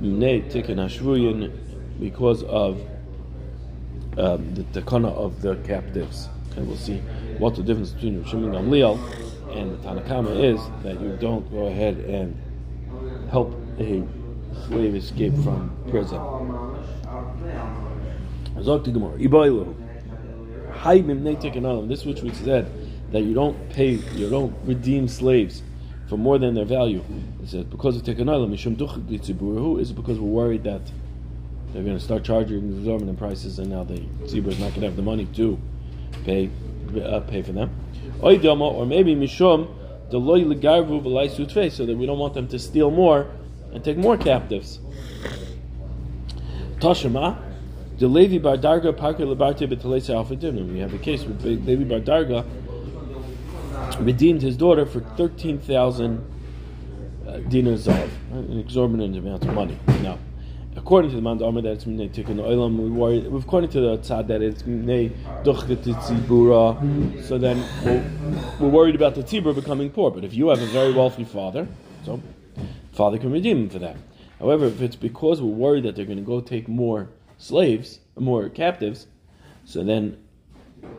"Nei 0.00 0.40
tikkun 0.40 0.76
hashvuyin 0.76 1.52
because 2.00 2.42
of 2.44 2.80
um, 4.16 4.54
the 4.54 4.62
takana 4.72 5.12
of 5.12 5.42
the 5.42 5.56
captives." 5.56 6.28
And 6.56 6.66
we'll 6.66 6.78
see 6.78 6.98
what 7.38 7.54
the 7.54 7.62
difference 7.62 7.90
between 7.90 8.18
Rabbi 8.18 8.30
Shimon 8.30 8.52
Gamliel 8.52 9.25
and 9.56 9.72
the 9.72 9.76
Tanakama 9.88 10.36
is 10.42 10.60
that 10.82 11.00
you 11.00 11.16
don't 11.16 11.50
go 11.50 11.66
ahead 11.66 11.96
and 11.98 12.36
help 13.30 13.54
a 13.78 14.02
slave 14.66 14.94
escape 14.94 15.34
from 15.42 15.76
prison. 15.90 16.20
This 21.88 22.04
which 22.04 22.22
we 22.22 22.32
said 22.32 22.70
that 23.12 23.22
you 23.22 23.34
don't 23.34 23.70
pay, 23.70 23.90
you 23.90 24.28
don't 24.30 24.54
redeem 24.64 25.08
slaves 25.08 25.62
for 26.08 26.16
more 26.16 26.38
than 26.38 26.54
their 26.54 26.64
value. 26.64 27.02
He 27.40 27.46
says 27.46 27.64
because 27.64 27.96
of 27.96 28.04
duch 28.04 28.18
is 28.18 29.90
it 29.90 29.96
because 29.96 30.18
we're 30.18 30.28
worried 30.28 30.64
that 30.64 30.82
they're 31.72 31.82
going 31.82 31.98
to 31.98 32.02
start 32.02 32.24
charging 32.24 32.78
exorbitant 32.78 33.18
prices, 33.18 33.58
and 33.58 33.70
now 33.70 33.84
the 33.84 33.98
tzibur 34.24 34.48
is 34.48 34.58
not 34.58 34.70
going 34.70 34.80
to 34.82 34.86
have 34.86 34.96
the 34.96 35.02
money 35.02 35.26
to 35.34 35.58
pay 36.24 36.48
uh, 36.98 37.20
pay 37.20 37.42
for 37.42 37.52
them. 37.52 37.70
Or 38.20 38.86
maybe 38.86 39.14
mishum 39.14 39.68
the 40.10 40.18
loy 40.18 40.42
legarvu 40.42 41.02
v'lai 41.02 41.70
so 41.70 41.84
that 41.84 41.96
we 41.96 42.06
don't 42.06 42.18
want 42.18 42.34
them 42.34 42.46
to 42.48 42.58
steal 42.58 42.90
more 42.90 43.26
and 43.72 43.82
take 43.84 43.96
more 43.96 44.16
captives. 44.16 44.78
Tashema, 46.78 47.38
the 47.98 48.06
Levi 48.06 48.38
Bar 48.38 48.58
Darga 48.58 48.96
Parker 48.96 49.24
Lebarte 49.24 49.66
Alfadim. 49.66 50.72
We 50.72 50.78
have 50.80 50.94
a 50.94 50.98
case 50.98 51.24
with 51.24 51.42
Levi 51.42 51.84
Bar 51.84 52.00
Darga 52.00 52.44
redeemed 54.00 54.42
his 54.42 54.56
daughter 54.56 54.84
for 54.84 55.00
thirteen 55.00 55.58
thousand 55.58 56.22
uh, 57.26 57.38
dinars 57.48 57.88
of 57.88 58.10
an 58.32 58.58
exorbitant 58.60 59.16
amount 59.16 59.44
of 59.44 59.54
money. 59.54 59.78
Now, 60.02 60.18
according 60.86 61.10
to 61.10 61.16
the 61.16 61.22
Man 61.22 61.36
that 61.38 61.66
it's 61.66 61.84
Minei 61.84 62.08
Tikkun 62.08 62.36
Olam, 62.36 62.76
we 62.78 62.88
worry, 62.88 63.26
according 63.26 63.68
to 63.70 63.80
the 63.80 63.98
Tzad 63.98 64.28
that 64.28 64.40
it's 64.40 64.62
Duchket 64.62 65.82
so 67.24 67.38
then 67.38 67.58
we're, 67.84 68.04
we're, 68.60 68.68
worried 68.68 68.94
about 68.94 69.16
the 69.16 69.24
Tzibur 69.24 69.52
becoming 69.52 69.90
poor. 69.90 70.12
But 70.12 70.22
if 70.22 70.32
you 70.32 70.46
have 70.50 70.62
a 70.62 70.66
very 70.66 70.92
wealthy 70.92 71.24
father, 71.24 71.66
so 72.04 72.22
father 72.92 73.18
can 73.18 73.32
redeem 73.32 73.62
him 73.62 73.68
for 73.68 73.80
that. 73.80 73.96
However, 74.38 74.66
if 74.66 74.80
it's 74.80 74.94
because 74.94 75.42
we're 75.42 75.48
worried 75.48 75.82
that 75.82 75.96
they're 75.96 76.04
going 76.04 76.18
to 76.18 76.24
go 76.24 76.40
take 76.40 76.68
more 76.68 77.08
slaves, 77.36 77.98
more 78.16 78.48
captives, 78.48 79.08
so 79.64 79.82
then 79.82 80.16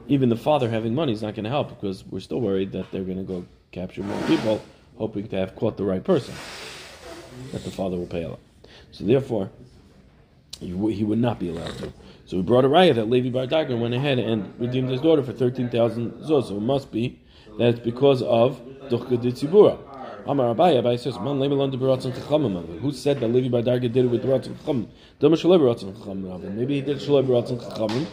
even 0.09 0.27
the 0.27 0.35
father 0.35 0.69
having 0.69 0.95
money 0.95 1.13
is 1.13 1.21
not 1.21 1.33
going 1.33 1.45
to 1.45 1.49
help 1.49 1.69
because 1.69 2.05
we're 2.05 2.19
still 2.19 2.41
worried 2.41 2.73
that 2.73 2.91
they're 2.91 3.05
going 3.05 3.19
to 3.19 3.23
go 3.23 3.45
capture 3.71 4.03
more 4.03 4.21
people, 4.27 4.61
hoping 4.97 5.29
to 5.29 5.37
have 5.37 5.55
caught 5.55 5.77
the 5.77 5.85
right 5.85 6.03
person, 6.03 6.35
that 7.53 7.63
the 7.63 7.71
father 7.71 7.95
will 7.95 8.05
pay 8.05 8.23
a 8.23 8.29
lot. 8.31 8.39
So 8.91 9.05
therefore, 9.05 9.49
he, 10.59 11.03
would 11.03 11.19
not 11.19 11.39
be 11.39 11.49
allowed 11.49 11.77
to. 11.77 11.93
So 12.25 12.37
we 12.37 12.43
brought 12.43 12.65
a 12.65 12.67
riot 12.67 12.95
that 12.95 13.09
Levi 13.09 13.29
Bar 13.29 13.47
Darga 13.47 13.79
went 13.79 13.93
ahead 13.93 14.19
and 14.19 14.53
redeemed 14.59 14.89
his 14.89 15.01
daughter 15.01 15.23
for 15.23 15.33
13,000 15.33 16.11
zuz. 16.23 16.47
So 16.47 16.57
it 16.57 16.61
must 16.61 16.91
be 16.91 17.19
that 17.57 17.69
it's 17.69 17.79
because 17.79 18.21
of 18.21 18.59
Duchka 18.89 19.21
de 19.21 19.31
Tzibura. 19.31 19.79
Amar 20.27 20.53
Abai, 20.53 20.81
Abai 20.81 20.99
says, 20.99 21.17
Man 21.19 21.39
lebe 21.39 21.53
lon 21.53 21.71
de 21.71 21.77
beratzen 21.77 22.11
chachamim 22.11 22.79
Who 22.79 22.91
said 22.91 23.19
that 23.21 23.29
Levi 23.29 23.47
Bar 23.47 23.61
Darga 23.61 23.91
did 23.91 23.97
it 23.97 24.07
with 24.07 24.23
beratzen 24.23 24.55
chachamim? 24.55 24.87
Dama 25.19 25.37
beratzen 25.37 25.93
chachamim 25.93 26.53
Maybe 26.53 26.75
he 26.75 26.81
did 26.81 26.97
shalei 26.97 27.25
beratzen 27.25 27.61
chachamim. 27.61 28.05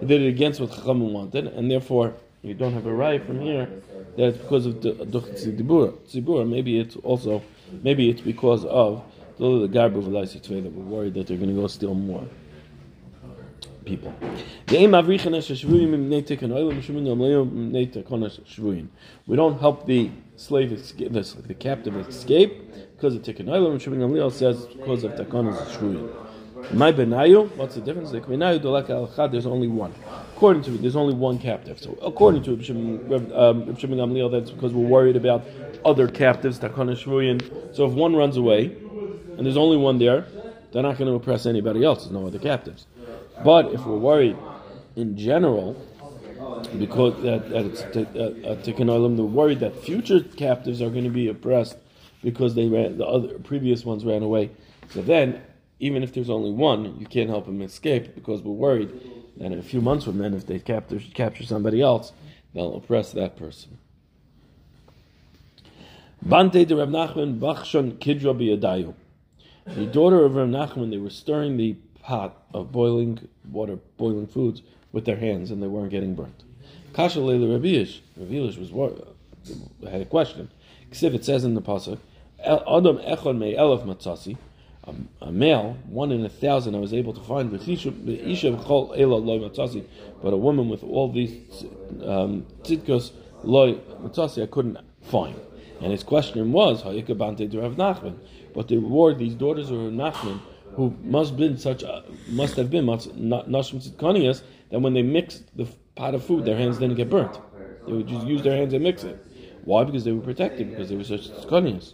He 0.00 0.06
did 0.06 0.20
it 0.20 0.28
against 0.28 0.60
what 0.60 0.70
chachamim 0.70 1.12
wanted, 1.12 1.46
and 1.46 1.70
therefore 1.70 2.14
you 2.42 2.52
don't 2.54 2.74
have 2.74 2.86
a 2.86 2.92
right 2.92 3.24
from 3.24 3.40
here 3.40 3.68
that 4.16 4.28
it's 4.28 4.38
because 4.38 4.66
of 4.66 4.74
Duchka 4.74 5.32
Tzibura. 5.32 6.48
Maybe 6.48 6.78
it's 6.78 6.96
also, 6.96 7.42
maybe 7.82 8.10
it's 8.10 8.20
because 8.20 8.64
of 8.66 9.02
the 9.38 9.68
garbu 9.68 10.02
v'laisi 10.02 10.40
that 10.40 10.72
we're 10.72 10.84
worried 10.84 11.14
that 11.14 11.26
they're 11.26 11.36
going 11.36 11.54
to 11.54 11.60
go 11.60 11.66
steal 11.66 11.94
more 11.94 12.26
people. 13.84 14.12
We 14.68 14.86
don't 19.36 19.60
help 19.60 19.86
the 19.86 20.10
slave 20.36 20.72
escape, 20.72 21.12
the, 21.12 21.20
the 21.46 21.54
captive 21.54 21.96
escape 21.96 22.74
because 22.96 23.14
of 23.14 23.22
tikkun 23.22 23.46
oilam. 23.46 23.80
Shimon 23.80 24.00
Gamliel 24.00 24.32
says 24.32 24.66
because 24.66 25.04
of 25.04 25.12
takonas 25.12 25.64
shvuyin. 25.68 26.10
My 26.72 26.90
benayu, 26.90 27.54
what's 27.56 27.76
the 27.76 27.80
difference? 27.80 28.10
The 28.10 28.20
benayu 28.20 28.58
dolak 28.60 28.90
al 28.90 29.28
There's 29.28 29.46
only 29.46 29.68
one. 29.68 29.94
According 30.34 30.62
to 30.62 30.70
me, 30.72 30.78
there's 30.78 30.96
only 30.96 31.14
one 31.14 31.38
captive. 31.38 31.78
So 31.80 31.96
according 32.02 32.42
to 32.44 32.60
Shimon 32.62 33.12
um, 33.32 33.66
Gamliel, 33.66 34.30
that's 34.32 34.50
because 34.50 34.72
we're 34.72 34.88
worried 34.88 35.16
about 35.16 35.44
other 35.84 36.08
captives 36.08 36.58
takonas 36.58 37.04
shvuyin. 37.04 37.74
So 37.74 37.86
if 37.86 37.92
one 37.92 38.16
runs 38.16 38.36
away 38.36 38.76
and 39.36 39.46
there's 39.46 39.56
only 39.56 39.76
one 39.76 39.98
there, 39.98 40.26
they're 40.72 40.82
not 40.82 40.98
going 40.98 41.08
to 41.10 41.14
oppress 41.14 41.46
anybody 41.46 41.84
else. 41.84 42.00
There's 42.00 42.12
no 42.12 42.26
other 42.26 42.38
captives. 42.38 42.86
But 43.44 43.72
if 43.72 43.84
we're 43.84 43.98
worried 43.98 44.36
in 44.96 45.16
general, 45.16 45.76
because 46.78 47.22
that, 47.22 47.48
that 47.50 47.64
it's 47.66 47.82
uh, 47.82 48.00
uh, 48.00 48.56
tikkun 48.56 48.88
olam, 48.88 49.16
they're 49.16 49.24
worried 49.24 49.60
that 49.60 49.76
future 49.82 50.20
captives 50.20 50.80
are 50.82 50.90
going 50.90 51.04
to 51.04 51.10
be 51.10 51.28
oppressed 51.28 51.76
because 52.22 52.54
they 52.54 52.66
ran 52.66 52.98
the 52.98 53.06
other 53.06 53.38
previous 53.38 53.84
ones 53.84 54.04
ran 54.04 54.22
away. 54.22 54.50
So 54.90 55.02
then, 55.02 55.40
even 55.78 56.02
if 56.02 56.12
there's 56.14 56.30
only 56.30 56.50
one, 56.50 56.98
you 56.98 57.06
can't 57.06 57.28
help 57.28 57.46
them 57.46 57.60
escape 57.62 58.14
because 58.14 58.42
we're 58.42 58.52
worried 58.52 58.90
that 59.36 59.52
in 59.52 59.58
a 59.58 59.62
few 59.62 59.80
months 59.80 60.04
from 60.06 60.18
then, 60.18 60.34
if 60.34 60.46
they 60.46 60.58
capture 60.58 61.00
capture 61.14 61.44
somebody 61.44 61.82
else, 61.82 62.12
they'll 62.54 62.76
oppress 62.76 63.12
that 63.12 63.36
person. 63.36 63.78
Bante 66.22 66.64
de 66.64 66.74
Rav 66.74 66.88
Nachman 66.88 67.38
Bachshon 67.38 67.98
Kidra 67.98 68.34
biyadayu. 68.34 68.94
The 69.66 69.86
daughter 69.86 70.24
of 70.24 70.36
Rav 70.36 70.48
Nachman, 70.48 70.90
they 70.90 70.98
were 70.98 71.10
stirring 71.10 71.56
the 71.56 71.76
pot 72.00 72.40
of 72.54 72.70
boiling 72.70 73.28
water, 73.50 73.78
boiling 73.96 74.26
foods 74.26 74.62
with 74.92 75.04
their 75.04 75.16
hands, 75.16 75.50
and 75.50 75.62
they 75.62 75.66
weren't 75.66 75.90
getting 75.90 76.14
burnt. 76.14 76.44
Kasha 76.92 77.20
Leila 77.20 77.58
Rabiish. 77.58 78.00
Rabiish 78.18 78.58
was 78.58 79.90
had 79.90 80.00
a 80.00 80.04
question. 80.04 80.50
Ksiv 80.90 81.14
it 81.14 81.24
says 81.24 81.44
in 81.44 81.54
the 81.54 81.62
pasuk, 81.62 81.98
Adam 82.40 82.98
echon 82.98 83.38
me 83.38 83.54
elef 83.54 83.84
matzasi, 83.84 84.36
a 85.20 85.32
male, 85.32 85.76
one 85.88 86.12
in 86.12 86.24
a 86.24 86.28
thousand 86.28 86.76
I 86.76 86.78
was 86.78 86.94
able 86.94 87.12
to 87.12 87.20
find, 87.20 87.50
the 87.50 87.58
khole 87.58 88.94
elloy 88.96 89.38
matasi, 89.40 89.84
but 90.22 90.32
a 90.32 90.36
woman 90.36 90.68
with 90.68 90.84
all 90.84 91.10
these 91.10 91.64
um, 92.04 92.46
tzidkos 92.62 93.10
loy 93.42 93.74
matzasi 94.00 94.44
I 94.44 94.46
couldn't 94.46 94.78
find. 95.02 95.34
And 95.80 95.92
his 95.92 96.02
question 96.02 96.52
was, 96.52 96.82
Hayikabante 96.82 97.50
to 97.50 97.60
Rav 97.60 97.76
Nachman. 97.76 98.16
But 98.54 98.68
they 98.68 98.78
were 98.78 99.14
these 99.14 99.34
daughters 99.34 99.70
of 99.70 99.78
Nachman, 99.78 100.40
who 100.74 100.94
must 101.02 101.36
been 101.36 101.58
such 101.58 101.84
must 102.28 102.56
have 102.56 102.70
been 102.70 102.86
nashim 102.86 103.82
tzidkanias, 103.82 104.42
that 104.70 104.80
when 104.80 104.94
they 104.94 105.02
mixed 105.02 105.56
the 105.56 105.66
pot 105.94 106.14
of 106.14 106.24
food, 106.24 106.44
their 106.44 106.56
hands 106.56 106.78
didn't 106.78 106.96
get 106.96 107.10
burnt. 107.10 107.38
They 107.86 107.92
would 107.92 108.08
just 108.08 108.26
use 108.26 108.42
their 108.42 108.56
hands 108.56 108.72
and 108.72 108.82
mix 108.82 109.04
it. 109.04 109.24
Why? 109.64 109.84
Because 109.84 110.04
they 110.04 110.12
were 110.12 110.22
protected, 110.22 110.70
because 110.70 110.88
they 110.88 110.96
were 110.96 111.04
such 111.04 111.28
tzidkanias. 111.28 111.92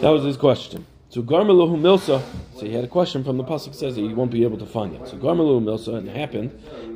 That 0.00 0.10
was 0.10 0.24
his 0.24 0.36
question. 0.36 0.86
So 1.08 1.22
Garmeluhu 1.22 1.76
Milsa, 1.78 2.20
so 2.56 2.66
he 2.66 2.72
had 2.72 2.84
a 2.84 2.88
question 2.88 3.22
from 3.22 3.36
the 3.36 3.44
pasuk 3.44 3.74
says 3.74 3.94
that 3.94 4.00
he 4.00 4.12
won't 4.12 4.32
be 4.32 4.42
able 4.42 4.58
to 4.58 4.66
find 4.66 4.94
it. 4.94 5.06
So 5.06 5.16
Garmeluhu 5.16 5.62
Milsa, 5.62 5.94
and 5.94 6.08
it 6.08 6.16
happened 6.16 6.50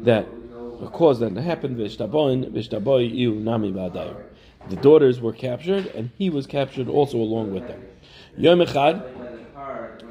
that, 0.04 0.26
of 0.80 0.92
course, 0.92 1.18
that 1.20 1.36
happened, 1.36 1.76
Vishtaboin, 1.76 2.50
Vishtaboi 2.50 3.08
Iu 3.14 3.34
Nami 3.36 3.72
Ba'adayim. 3.72 4.16
The 4.68 4.76
daughters 4.76 5.20
were 5.20 5.32
captured, 5.32 5.86
and 5.94 6.10
he 6.18 6.28
was 6.30 6.46
captured 6.46 6.88
also 6.88 7.16
along 7.18 7.52
with 7.52 7.66
them. 7.68 7.82
Yom 8.36 8.58
Echad, 8.60 9.02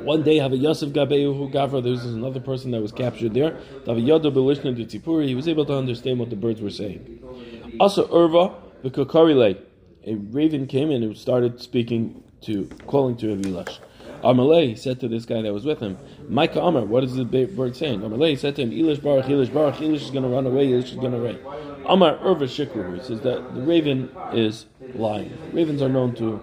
one 0.03 0.23
day, 0.23 0.37
have 0.37 0.53
a 0.53 0.57
Yosef 0.57 0.89
Gabehu 0.89 1.51
Gavra, 1.51 1.81
there 1.81 1.91
was 1.91 2.05
another 2.05 2.39
person 2.39 2.71
that 2.71 2.81
was 2.81 2.91
captured 2.91 3.33
there. 3.33 3.57
He 3.85 5.35
was 5.35 5.47
able 5.47 5.65
to 5.65 5.75
understand 5.75 6.19
what 6.19 6.29
the 6.29 6.35
birds 6.35 6.61
were 6.61 6.69
saying. 6.69 7.19
Also, 7.79 8.07
Urva, 8.07 8.53
the 8.83 8.89
Kokarile, 8.89 9.57
a 10.05 10.15
raven 10.15 10.67
came 10.67 10.91
and 10.91 11.17
started 11.17 11.61
speaking 11.61 12.23
to, 12.41 12.69
calling 12.87 13.17
to 13.17 13.35
Avilash. 13.35 13.79
Amalei 14.23 14.77
said 14.77 14.99
to 14.99 15.07
this 15.07 15.25
guy 15.25 15.41
that 15.41 15.53
was 15.53 15.65
with 15.65 15.79
him, 15.79 15.97
Micah 16.27 16.61
Amar, 16.61 16.85
what 16.85 17.03
is 17.03 17.15
the 17.15 17.23
bird 17.23 17.75
saying? 17.75 18.01
Amalei 18.01 18.37
said 18.37 18.55
to 18.55 18.63
him, 18.63 18.71
Elish 18.71 19.01
Baruch, 19.01 19.25
Elish 19.25 19.53
Baruch, 19.53 19.75
Elish 19.75 20.03
is 20.03 20.11
going 20.11 20.23
to 20.23 20.29
run 20.29 20.45
away, 20.45 20.67
Elish 20.67 20.91
is 20.91 20.95
going 20.95 21.11
to 21.11 21.19
run. 21.19 21.39
Amar 21.85 22.17
Urva 22.17 22.43
Shikru, 22.43 23.03
says 23.03 23.21
that 23.21 23.53
the 23.53 23.61
raven 23.61 24.09
is 24.33 24.65
lying. 24.95 25.37
Ravens 25.53 25.81
are 25.81 25.89
known 25.89 26.13
to 26.15 26.41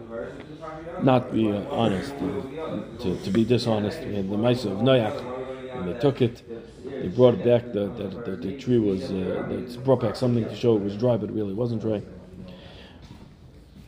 not 1.02 1.32
be 1.32 1.50
uh, 1.50 1.64
honest, 1.70 2.16
to, 2.18 2.96
to, 3.00 3.24
to, 3.24 3.30
be 3.30 3.44
dishonest. 3.44 4.00
We 4.00 4.14
had 4.14 4.30
the 4.30 4.38
mice 4.38 4.64
of 4.64 4.78
Noach, 4.78 5.74
and 5.74 5.88
they 5.88 5.98
took 5.98 6.22
it, 6.22 6.42
they 6.84 7.08
brought 7.08 7.34
it 7.34 7.44
back, 7.44 7.72
the, 7.72 7.88
the, 7.88 8.36
the, 8.36 8.58
tree 8.58 8.78
was, 8.78 9.10
uh, 9.10 9.44
they 9.48 9.76
brought 9.78 10.00
back 10.00 10.16
something 10.16 10.44
to 10.44 10.56
show 10.56 10.76
it 10.76 10.82
was 10.82 10.96
dry, 10.96 11.16
but 11.16 11.32
really 11.32 11.50
it 11.50 11.56
wasn't 11.56 11.82
dry. 11.82 12.00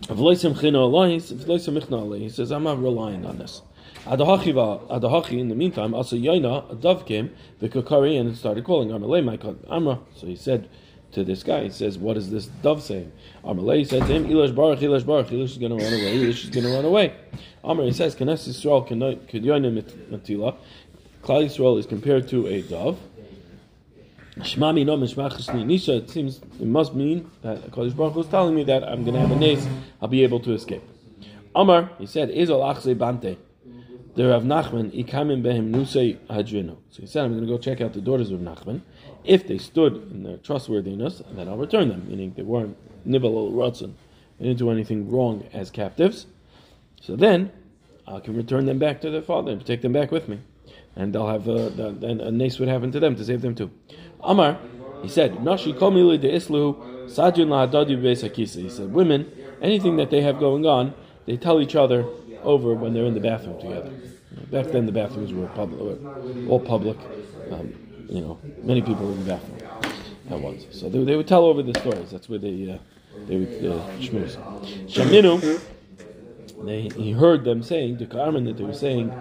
He 0.09 0.15
says, 2.29 2.53
I'm 2.53 2.63
not 2.63 2.81
relying 2.81 3.27
on 3.27 3.39
this. 3.39 3.63
Adahachi, 4.07 5.39
in 5.39 5.49
the 5.49 5.55
meantime, 5.55 5.95
also 5.95 6.17
Yaina, 6.17 6.71
a 6.71 6.75
dove 6.75 7.05
came, 7.07 7.31
the 7.59 7.69
Kakari, 7.69 8.19
and 8.19 8.31
it 8.31 8.37
started 8.37 8.65
calling 8.65 8.89
Amalei 8.91 9.25
my 9.25 9.39
Amra. 9.69 10.01
So 10.15 10.27
he 10.27 10.37
said, 10.37 10.69
to 11.17 11.25
this 11.25 11.43
guy. 11.43 11.65
He 11.65 11.71
says, 11.71 11.99
"What 11.99 12.17
is 12.17 12.31
this 12.31 12.47
dove 12.63 12.83
saying?" 12.83 13.11
Amalei 13.45 13.87
said 13.87 14.03
to 14.07 14.13
him, 14.13 14.29
"Elish 14.29 14.55
Baruch, 14.55 14.81
Elish 14.81 15.05
Baruch, 15.05 15.29
Elish 15.29 15.53
is 15.53 15.59
going 15.59 15.77
to 15.77 15.83
run 15.83 15.93
away. 15.93 16.19
Elish 16.19 16.45
is 16.45 16.51
going 16.51 16.67
to 16.67 16.73
run 16.73 16.85
away." 16.85 17.15
Amar 17.65 17.85
he 17.85 17.93
says, 17.93 18.15
"Knesset 18.15 18.51
Yisrael 18.51 18.87
kedyonim 19.27 19.83
matila." 20.11 20.55
Klal 21.23 21.47
Yisrael 21.47 21.79
is 21.79 21.87
compared 21.87 22.29
to 22.29 22.47
a 22.47 22.63
dove. 22.63 22.99
Shmami 24.39 24.85
no 24.85 24.99
nisha. 24.99 26.03
It 26.03 26.11
seems 26.11 26.41
it 26.61 26.67
must 26.67 26.95
mean 26.95 27.31
that 27.43 27.71
Kodesh 27.71 27.97
Baruch 27.97 28.19
is 28.19 28.27
telling 28.27 28.55
me 28.55 28.65
that 28.65 28.85
I'm 28.85 29.03
going 29.03 29.15
to 29.15 29.21
have 29.21 29.31
a 29.31 29.37
nace. 29.37 29.67
I'll 30.03 30.09
be 30.09 30.23
able 30.23 30.41
to 30.41 30.53
escape. 30.53 30.83
Amar 31.55 31.91
he 31.99 32.07
said, 32.07 32.29
"Izol 32.29 32.61
achze 32.63 32.97
bante." 32.97 33.39
The 34.17 34.29
Rav 34.29 34.43
Nachman 34.43 34.91
ikamim 34.93 35.43
behem 35.43 35.71
nusei 35.71 36.17
hadrinu. 36.29 36.77
So 36.91 37.03
he 37.03 37.07
said, 37.07 37.25
"I'm 37.25 37.33
going 37.33 37.47
to 37.47 37.47
go 37.47 37.59
check 37.59 37.81
out 37.81 37.93
the 37.93 38.01
daughters 38.01 38.31
of 38.31 38.41
Nachman." 38.41 38.81
If 39.25 39.47
they 39.47 39.59
stood 39.59 40.11
in 40.11 40.23
their 40.23 40.39
trustworthiness, 40.39 41.23
then 41.33 41.49
I'll 41.49 41.57
return 41.57 41.89
them, 41.89 42.07
meaning 42.09 42.33
they 42.35 42.43
weren't 42.43 42.77
nibble 43.05 43.53
ratzon 43.53 43.95
they 44.39 44.47
didn't 44.47 44.59
do 44.59 44.71
anything 44.71 45.11
wrong 45.11 45.45
as 45.53 45.71
captives. 45.71 46.27
So 47.01 47.17
then 47.17 47.53
I 48.07 48.21
can 48.21 48.37
return 48.37 48.67
them 48.67 48.79
back 48.79 49.01
to 49.03 49.11
their 49.11 49.23
father 49.23 49.53
and 49.53 49.65
take 49.65 49.83
them 49.83 49.93
back 49.93 50.11
with 50.11 50.29
me. 50.29 50.41
And 50.95 51.15
they'll 51.15 51.29
have 51.29 51.49
uh, 51.49 51.53
a, 51.53 51.93
then 51.93 52.21
a 52.21 52.31
nace 52.31 52.59
would 52.59 52.69
happen 52.69 52.91
to 52.93 53.01
them 53.01 53.17
to 53.17 53.25
save 53.25 53.43
them 53.43 53.55
too. 53.55 53.71
Amar, 54.23 54.59
he 55.03 55.09
said, 55.09 55.43
Nashi 55.43 55.73
komili 55.73 56.21
de 56.21 56.31
islu 56.31 56.77
sajun 57.07 57.49
lahadadi 57.49 58.01
besakisa. 58.01 58.63
He 58.63 58.71
said, 58.71 58.93
women, 58.93 59.31
anything 59.61 59.97
that 59.97 60.11
they 60.11 60.23
have 60.23 60.39
going 60.39 60.67
on, 60.67 60.95
they 61.27 61.37
tell 61.37 61.61
each 61.61 61.77
other 61.77 62.05
over 62.47 62.75
when 62.75 62.95
they're 62.95 63.05
in 63.05 63.15
the 63.15 63.21
bathroom 63.21 63.61
together. 63.61 63.93
Back 64.51 64.67
then, 64.67 64.87
the 64.87 64.93
bathrooms 64.93 65.33
were 65.33 65.47
public, 65.49 65.99
all 66.49 66.61
public. 66.61 66.97
Um, 67.51 67.75
you 68.09 68.21
know, 68.21 68.39
many 68.63 68.83
people 68.83 69.11
in 69.13 69.25
the 69.25 69.33
bathroom 69.33 69.59
at 70.31 70.41
once. 70.41 70.67
So 70.71 70.89
they, 70.89 71.03
they 71.05 71.17
would 71.17 71.29
tell 71.29 71.45
over 71.45 71.63
the 71.63 71.79
stories. 71.81 72.11
That's 72.11 72.29
where 72.29 72.39
they 72.39 72.71
uh, 72.71 72.79
they 73.27 73.37
would 73.37 73.73
uh, 73.73 73.83
shmooze. 73.99 74.37
Shaminu, 74.87 75.61
they, 76.65 76.89
he 76.89 77.13
heard 77.13 77.45
them 77.45 77.63
saying 77.63 77.99
the 77.99 78.07
Carmen 78.07 78.45
that 78.45 78.57
they 78.57 78.65
were 78.65 78.73
saying 78.75 79.13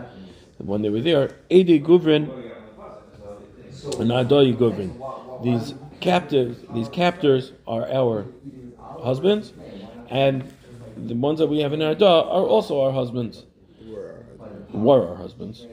when 0.58 0.82
they 0.82 0.89
were 0.89 1.01
there. 1.01 1.36
Edi 1.50 1.79
Guvrin 1.79 2.29
and 4.00 4.12
Adoi 4.12 4.55
Guvrin. 4.55 5.44
These 5.44 5.74
captives, 6.00 6.60
these 6.74 6.89
captors 6.89 7.51
are 7.67 7.88
our 7.88 8.25
husbands, 9.01 9.53
and 10.10 10.51
the 10.96 11.16
ones 11.16 11.40
that 11.40 11.48
we 11.48 11.60
have 11.60 11.74
in 11.74 11.82
our 11.82 11.92
are 11.92 12.46
also 12.46 12.82
our 12.82 12.92
husbands. 12.92 13.46
Were 14.72 15.08
our 15.08 15.16
husbands. 15.16 15.66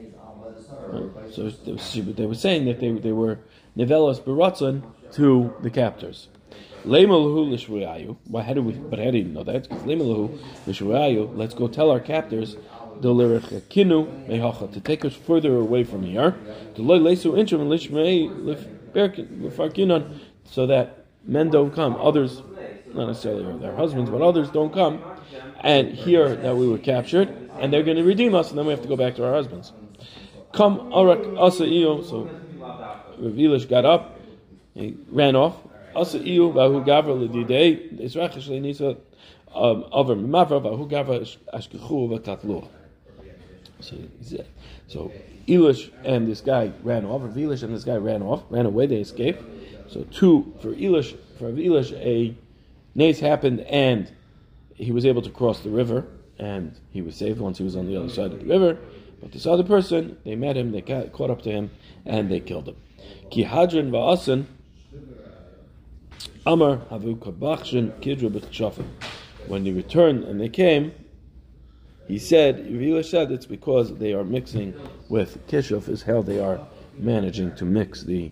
So 1.31 1.49
they 1.49 2.25
were 2.25 2.35
saying 2.35 2.65
that 2.65 2.79
they, 2.79 2.91
they 2.91 3.11
were 3.11 3.39
nevelos 3.77 4.21
beratzon 4.21 4.83
to 5.13 5.53
the 5.61 5.69
captors. 5.69 6.27
Leimalahu 6.85 7.49
lishruyayu. 7.49 8.17
Why 8.25 8.41
how 8.43 8.53
do 8.53 8.61
we? 8.61 8.73
But 8.73 8.99
how 8.99 9.11
do 9.11 9.17
you 9.17 9.23
know 9.23 9.43
that? 9.43 9.63
Because 9.63 9.83
leimalahu 9.83 10.37
lishruyayu. 10.67 11.35
Let's 11.35 11.53
go 11.53 11.67
tell 11.67 11.89
our 11.89 11.99
captors 11.99 12.57
to 13.01 14.81
take 14.83 15.03
us 15.05 15.15
further 15.15 15.55
away 15.57 15.83
from 15.83 16.03
here. 16.03 16.35
So 20.45 20.67
that 20.67 21.05
men 21.25 21.49
don't 21.49 21.73
come. 21.73 21.95
Others, 21.95 22.41
not 22.93 23.07
necessarily 23.07 23.59
their 23.59 23.75
husbands, 23.75 24.09
but 24.09 24.21
others 24.21 24.51
don't 24.51 24.71
come 24.71 25.01
and 25.61 25.89
hear 25.89 26.35
that 26.35 26.55
we 26.55 26.67
were 26.67 26.77
captured, 26.77 27.29
and 27.59 27.71
they're 27.71 27.83
going 27.83 27.97
to 27.97 28.03
redeem 28.03 28.35
us, 28.35 28.49
and 28.49 28.57
then 28.57 28.65
we 28.65 28.71
have 28.71 28.81
to 28.81 28.87
go 28.87 28.95
back 28.95 29.15
to 29.15 29.25
our 29.25 29.33
husbands. 29.33 29.71
Come 30.51 30.93
arak 30.93 31.25
asa 31.37 31.65
iyo. 31.65 32.03
So 32.07 32.29
Rav 33.17 33.69
got 33.69 33.85
up, 33.85 34.19
he 34.73 34.95
ran 35.09 35.35
off. 35.35 35.55
Asa 35.95 36.19
iyo 36.19 36.53
vahu 36.53 36.85
gavra 36.85 37.15
l'didei. 37.19 37.99
Israch 37.99 38.49
nisa 38.61 38.97
um, 39.53 39.85
over 39.91 40.15
mimavra 40.15 40.61
vahu 40.61 40.89
gavra 40.89 41.21
ashkechu 41.53 42.19
v'katluah. 42.19 42.67
So, 43.79 43.97
so 44.87 45.11
Elish 45.47 45.91
and 46.05 46.27
this 46.27 46.41
guy 46.41 46.71
ran 46.83 47.05
off. 47.05 47.21
Rav 47.23 47.35
and 47.35 47.75
this 47.75 47.83
guy 47.83 47.97
ran 47.97 48.21
off, 48.21 48.43
ran 48.49 48.65
away. 48.65 48.85
They 48.85 48.97
escaped. 48.97 49.43
So 49.89 50.03
two 50.03 50.53
for 50.61 50.73
Elish, 50.73 51.17
for 51.37 51.51
Elish, 51.51 51.91
a 51.93 52.35
nace 52.95 53.19
happened, 53.19 53.61
and 53.61 54.11
he 54.75 54.91
was 54.91 55.05
able 55.05 55.21
to 55.21 55.29
cross 55.29 55.59
the 55.61 55.69
river, 55.69 56.05
and 56.39 56.75
he 56.91 57.01
was 57.01 57.15
saved 57.15 57.39
once 57.39 57.57
he 57.57 57.63
was 57.63 57.75
on 57.75 57.87
the 57.87 57.95
other 57.95 58.09
side 58.09 58.31
of 58.31 58.39
the 58.39 58.45
river. 58.45 58.77
But 59.21 59.31
this 59.31 59.45
other 59.45 59.63
person, 59.63 60.17
they 60.25 60.35
met 60.35 60.57
him, 60.57 60.71
they 60.71 60.81
got, 60.81 61.13
caught 61.13 61.29
up 61.29 61.41
to 61.43 61.51
him, 61.51 61.71
and 62.05 62.29
they 62.29 62.39
killed 62.39 62.67
him. 62.67 62.75
Ki 63.29 63.45
hadrin 63.45 63.89
va'asan, 63.89 64.45
Amar 66.45 66.77
havu 66.91 67.17
kabachshin 67.17 67.91
kidra 68.01 68.83
When 69.47 69.63
they 69.63 69.71
returned 69.71 70.25
and 70.25 70.41
they 70.41 70.49
came, 70.49 70.93
he 72.07 72.19
said, 72.19 72.65
Yevila 72.65 73.05
said 73.05 73.31
it's 73.31 73.45
because 73.45 73.97
they 73.97 74.13
are 74.13 74.25
mixing 74.25 74.73
with 75.07 75.47
kishuf, 75.47 75.87
is 75.87 76.03
how 76.03 76.21
they 76.21 76.39
are 76.39 76.59
managing 76.97 77.55
to 77.55 77.65
mix 77.65 78.03
the 78.03 78.31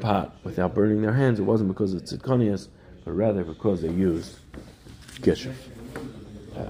pot 0.00 0.36
without 0.42 0.74
burning 0.74 1.02
their 1.02 1.12
hands. 1.12 1.38
It 1.38 1.44
wasn't 1.44 1.68
because 1.68 1.94
it's 1.94 2.12
tzidkonias, 2.12 2.68
but 3.04 3.12
rather 3.12 3.44
because 3.44 3.82
they 3.82 3.90
used 3.90 4.38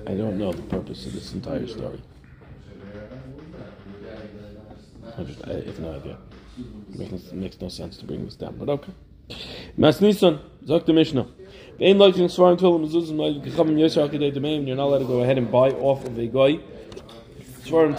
I 0.07 0.15
don't 0.15 0.39
know 0.39 0.53
the 0.53 0.63
purpose 0.63 1.07
of 1.07 1.13
this 1.13 1.33
entire 1.35 1.67
story. 1.67 2.01
I, 5.17 5.23
just, 5.23 5.47
I 5.47 5.53
have 5.53 5.79
no 5.81 5.95
idea. 5.95 6.19
It 6.93 6.99
makes, 6.99 7.33
makes 7.33 7.61
no 7.61 7.69
sense 7.69 7.97
to 7.99 8.07
bring 8.07 8.25
this 8.25 8.37
down, 8.37 8.57
but 8.57 8.69
okay. 8.69 8.93
Mas 9.77 10.01
Nisan, 10.01 10.41
sagt 10.67 10.87
the 10.87 10.93
Mishnah. 10.93 11.27
You're 11.79 11.95
not 11.95 12.11
allowed 14.85 14.99
to 14.99 15.05
go 15.05 15.21
ahead 15.23 15.39
and 15.39 15.51
buy 15.51 15.71
off 15.71 16.05
of 16.05 16.19
a 16.19 16.27
guy. 16.27 16.59
Svarim 17.65 17.97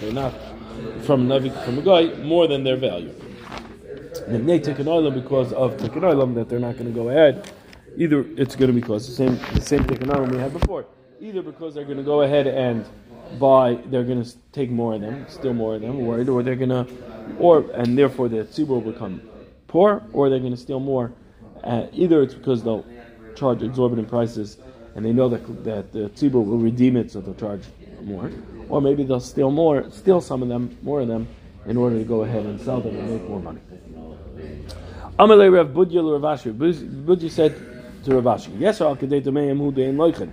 they're 0.00 0.12
not 0.12 0.32
from 1.02 1.28
from 1.64 1.78
a 1.78 1.82
guy 1.82 2.14
more 2.22 2.46
than 2.48 2.64
their 2.64 2.76
value. 2.76 3.14
And 4.26 4.48
they 4.48 4.58
take 4.58 4.78
an 4.78 4.86
oilam 4.86 5.14
because 5.14 5.52
of 5.52 5.76
taking 5.76 6.02
oilam 6.02 6.34
that 6.34 6.48
they're 6.48 6.58
not 6.58 6.76
going 6.78 6.86
to 6.86 6.92
go 6.92 7.08
ahead. 7.08 7.50
Either 7.96 8.26
it's 8.36 8.56
going 8.56 8.68
to 8.68 8.72
be 8.72 8.80
because 8.80 9.06
the 9.06 9.14
same 9.14 9.38
the 9.54 9.60
same 9.60 9.86
we 9.86 10.38
had 10.38 10.52
before. 10.52 10.86
Either 11.20 11.42
because 11.42 11.74
they're 11.74 11.84
going 11.84 11.98
to 11.98 12.02
go 12.02 12.22
ahead 12.22 12.46
and 12.46 12.84
buy, 13.38 13.74
they're 13.86 14.04
going 14.04 14.22
to 14.22 14.30
take 14.52 14.70
more 14.70 14.94
of 14.94 15.00
them, 15.00 15.26
still 15.28 15.54
more 15.54 15.76
of 15.76 15.82
them, 15.82 16.04
worried, 16.04 16.28
or 16.28 16.42
they're 16.42 16.56
going 16.56 16.70
to, 16.70 16.86
or 17.38 17.70
and 17.72 17.96
therefore 17.96 18.28
the 18.28 18.44
tzibur 18.44 18.68
will 18.68 18.92
become 18.92 19.22
poor, 19.68 20.02
or 20.12 20.28
they're 20.28 20.40
going 20.40 20.52
to 20.52 20.60
steal 20.60 20.80
more. 20.80 21.12
Uh, 21.62 21.86
either 21.92 22.22
it's 22.22 22.34
because 22.34 22.62
they'll 22.62 22.84
charge 23.36 23.62
exorbitant 23.62 24.08
prices, 24.08 24.58
and 24.94 25.04
they 25.04 25.12
know 25.12 25.28
that 25.28 25.64
that 25.64 25.92
the 25.92 26.10
tzibur 26.10 26.44
will 26.44 26.58
redeem 26.58 26.96
it, 26.96 27.10
so 27.10 27.20
they'll 27.20 27.34
charge 27.34 27.62
more, 28.02 28.30
or 28.68 28.80
maybe 28.80 29.04
they'll 29.04 29.20
steal 29.20 29.50
more, 29.50 29.90
steal 29.90 30.20
some 30.20 30.42
of 30.42 30.48
them, 30.48 30.76
more 30.82 31.00
of 31.00 31.08
them, 31.08 31.28
in 31.66 31.76
order 31.76 31.98
to 31.98 32.04
go 32.04 32.22
ahead 32.22 32.44
and 32.44 32.60
sell 32.60 32.80
them 32.80 32.96
and 32.96 33.10
make 33.10 33.28
more 33.28 33.40
money. 33.40 33.60
Amalei 35.18 35.52
Rav 35.52 35.68
Budya 35.68 36.02
Ravashi. 36.02 36.52
Budya 36.52 37.30
said 37.30 37.71
to 38.04 38.10
Ravashi, 38.10 38.50
"Yes, 38.58 38.80
al 38.80 38.96
kedei 38.96 39.22
demeim 39.22 39.58
hu 39.58 39.72
dein 39.72 39.96
loichen." 39.96 40.30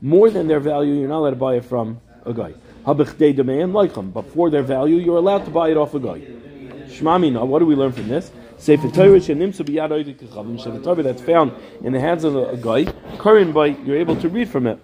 More 0.00 0.30
than 0.30 0.46
their 0.46 0.60
value, 0.60 0.94
you're 0.94 1.08
not 1.08 1.18
allowed 1.18 1.30
to 1.30 1.36
buy 1.36 1.54
it 1.56 1.64
from 1.64 1.98
a 2.24 2.32
guy. 2.32 2.54
But 2.84 3.08
for 4.26 4.50
their 4.50 4.62
value, 4.62 4.96
you're 4.96 5.16
allowed 5.16 5.44
to 5.44 5.50
buy 5.50 5.70
it 5.70 5.76
off 5.76 5.94
a 5.94 5.98
guy. 5.98 6.22
Shmamina. 6.86 7.46
What 7.46 7.58
do 7.58 7.66
we 7.66 7.74
learn 7.74 7.92
from 7.92 8.08
this? 8.08 8.30
Sefer 8.58 8.88
Torah 8.88 9.20
that's 11.02 11.20
found 11.20 11.52
in 11.82 11.92
the 11.92 12.00
hands 12.00 12.24
of 12.24 12.36
a 12.36 12.56
guy. 12.56 12.86
Current 13.18 13.52
by 13.54 13.66
you're 13.66 13.96
able 13.96 14.16
to 14.16 14.28
read 14.28 14.48
from 14.48 14.66
it. 14.66 14.78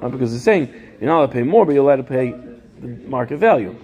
Not 0.00 0.10
because 0.10 0.34
it's 0.34 0.44
saying 0.44 0.68
you're 1.00 1.08
not 1.08 1.18
allowed 1.18 1.26
to 1.26 1.32
pay 1.32 1.42
more, 1.42 1.64
but 1.64 1.74
you're 1.74 1.84
allowed 1.84 1.96
to 1.96 2.02
pay 2.02 2.34
the 2.80 2.88
market 3.08 3.38
value, 3.38 3.74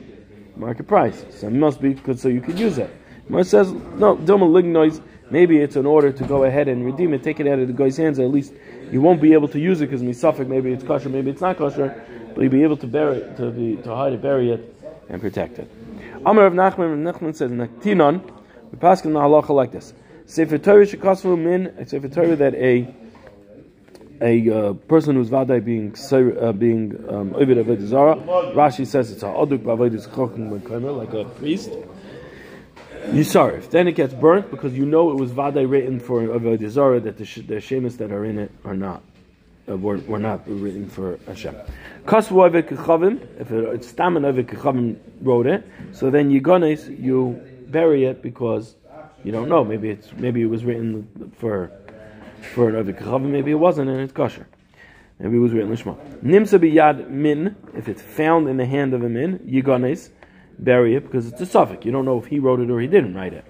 market 0.56 0.86
price. 0.86 1.24
So 1.30 1.46
it 1.46 1.52
must 1.52 1.80
be 1.80 1.94
good 1.94 2.18
so 2.18 2.28
you 2.28 2.40
could 2.40 2.58
use 2.58 2.78
it. 2.78 2.90
It 3.30 3.44
says 3.44 3.72
no. 3.72 4.16
Dilma 4.16 4.48
lignois. 4.48 5.00
Maybe 5.30 5.58
it's 5.58 5.76
in 5.76 5.84
order 5.84 6.10
to 6.10 6.24
go 6.24 6.44
ahead 6.44 6.68
and 6.68 6.84
redeem 6.84 7.12
it, 7.12 7.22
take 7.22 7.38
it 7.40 7.46
out 7.46 7.58
of 7.58 7.66
the 7.66 7.74
guy's 7.74 7.96
hands. 7.96 8.18
At 8.18 8.30
least 8.30 8.52
you 8.90 9.02
won't 9.02 9.20
be 9.20 9.34
able 9.34 9.48
to 9.48 9.58
use 9.58 9.80
it 9.80 9.86
because 9.86 10.02
misafik. 10.02 10.48
Maybe 10.48 10.72
it's 10.72 10.84
kosher, 10.84 11.08
maybe 11.08 11.30
it's 11.30 11.40
not 11.40 11.58
kosher, 11.58 12.02
but 12.34 12.40
you'll 12.40 12.50
be 12.50 12.62
able 12.62 12.78
to 12.78 12.86
bury 12.86 13.18
it, 13.18 13.36
to 13.36 13.50
be 13.50 13.76
to 13.76 13.94
hide 13.94 14.14
it, 14.14 14.22
bury 14.22 14.52
it, 14.52 14.74
and 15.08 15.20
protect 15.20 15.58
it. 15.58 15.70
Amar 16.24 16.46
of 16.46 16.54
Nachman, 16.54 17.02
Nachman 17.02 17.34
says, 17.34 17.50
"Naktinon." 17.50 18.22
We 18.70 18.78
pass 18.78 19.04
in 19.04 19.12
the 19.12 19.20
halacha 19.20 19.50
like 19.50 19.72
this: 19.72 19.92
Sefer 20.26 20.58
Torah 20.58 20.86
shekasvu 20.86 21.38
min. 21.38 21.86
Sefer 21.86 22.08
Torah 22.08 22.36
that 22.36 22.54
a 22.54 22.94
a 24.20 24.50
uh, 24.50 24.72
person 24.72 25.14
who's 25.14 25.30
vaday 25.30 25.64
being 25.64 25.94
uh, 26.38 26.52
being 26.52 26.92
um. 27.08 27.30
Rashi 27.32 28.86
says 28.86 29.12
it's 29.12 29.22
a 29.22 29.26
aduk 29.26 29.58
b'avodah 29.58 30.96
like 30.96 31.12
a 31.12 31.24
priest. 31.38 31.70
Yisarif. 33.06 33.70
Then 33.70 33.88
it 33.88 33.92
gets 33.92 34.14
burnt 34.14 34.50
because 34.50 34.74
you 34.74 34.84
know 34.84 35.10
it 35.10 35.16
was 35.16 35.30
vaday 35.30 35.68
written 35.68 36.00
for 36.00 36.22
avodah 36.22 36.68
zara 36.68 37.00
that 37.00 37.16
the, 37.16 37.24
sh- 37.24 37.46
the 37.46 37.56
shemis 37.56 37.96
that 37.98 38.12
are 38.12 38.24
in 38.24 38.38
it 38.38 38.50
are 38.64 38.74
not. 38.74 39.02
Uh, 39.68 39.76
were, 39.76 39.98
were 39.98 40.18
not 40.18 40.48
written 40.48 40.88
for 40.88 41.18
Hashem. 41.26 41.54
Kasvu 42.06 42.62
Kechavim, 42.62 43.20
if 43.38 43.50
it's 43.50 43.92
Stamin 43.92 44.24
Kechavim 44.46 44.96
wrote 45.20 45.46
it, 45.46 45.66
so 45.92 46.10
then 46.10 46.30
you 46.30 46.40
gones, 46.40 46.88
you 46.88 47.38
bury 47.66 48.06
it 48.06 48.22
because 48.22 48.76
you 49.24 49.30
don't 49.32 49.48
know. 49.48 49.64
Maybe 49.64 49.90
it's 49.90 50.10
maybe 50.14 50.40
it 50.40 50.46
was 50.46 50.64
written 50.64 51.32
for 51.36 51.70
for 52.54 52.70
an 52.70 52.92
Kechavim, 52.94 53.28
maybe 53.28 53.50
it 53.50 53.56
wasn't, 53.56 53.90
and 53.90 54.00
it's 54.00 54.12
kosher. 54.12 54.46
Maybe 55.18 55.36
it 55.36 55.40
was 55.40 55.52
written 55.52 55.70
Lishma. 55.70 55.98
Nimsa 56.22 56.58
biyad 56.58 57.10
min, 57.10 57.56
if 57.74 57.88
it's 57.88 58.00
found 58.00 58.48
in 58.48 58.56
the 58.56 58.66
hand 58.66 58.94
of 58.94 59.02
a 59.02 59.08
min, 59.08 59.40
yigones, 59.40 60.10
bury 60.58 60.94
it 60.94 61.04
because 61.04 61.26
it's 61.26 61.40
a 61.40 61.46
suffix. 61.46 61.84
You 61.84 61.92
don't 61.92 62.04
know 62.04 62.18
if 62.18 62.26
he 62.26 62.38
wrote 62.38 62.60
it 62.60 62.70
or 62.70 62.80
he 62.80 62.86
didn't 62.86 63.14
write 63.14 63.32
it. 63.32 63.44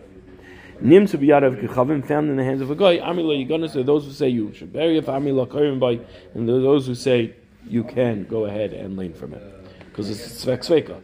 Nim 0.81 1.07
to 1.07 1.18
be 1.18 1.33
out 1.33 1.42
of 1.42 1.55
kechavim 1.55 2.07
found 2.07 2.31
in 2.31 2.37
the 2.37 2.44
hands 2.44 2.61
of 2.61 2.71
a 2.71 2.77
guy. 2.77 2.99
Amila 2.99 3.44
Yigonis 3.44 3.75
are 3.75 3.83
those 3.83 4.05
who 4.05 4.12
say 4.12 4.29
you 4.29 4.53
should 4.55 4.73
bury 4.73 4.99
it. 4.99 5.07
Amila 5.07 5.51
Karim 5.51 5.81
by, 5.81 5.99
and 6.35 6.49
those 6.49 6.87
who 6.87 6.94
say 6.94 7.35
you 7.66 7.83
can 7.83 8.25
go 8.25 8.44
ahead 8.44 8.73
and 8.73 8.97
lean 8.97 9.12
from 9.12 9.35
it 9.35 9.42
because 9.88 10.09
it's 10.11 10.44
svek 10.44 10.61
sveka. 10.61 11.03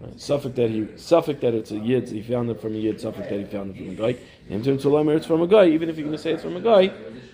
Right? 0.00 0.20
Suffolk 0.20 0.54
that 0.56 0.70
he 0.70 0.88
Suffolk 0.96 1.40
that 1.40 1.54
it's 1.54 1.70
a 1.70 1.78
yid, 1.78 2.08
he 2.08 2.22
found 2.22 2.50
it 2.50 2.60
from 2.60 2.74
a 2.74 2.78
yid. 2.78 3.00
Suffolk 3.00 3.28
that 3.28 3.38
he 3.38 3.44
found 3.44 3.70
it 3.70 3.76
from 3.76 3.90
a 3.90 4.12
guy. 4.12 4.20
And 4.50 4.64
to 4.64 4.76
Tzulamer, 4.76 5.16
it's 5.16 5.26
from 5.26 5.42
a 5.42 5.46
guy. 5.46 5.66
Even 5.66 5.88
if 5.88 5.96
you're 5.96 6.06
going 6.06 6.16
to 6.16 6.22
say 6.22 6.32
it's 6.32 6.42
from 6.42 6.56
a 6.56 6.60
guy, 6.60 6.92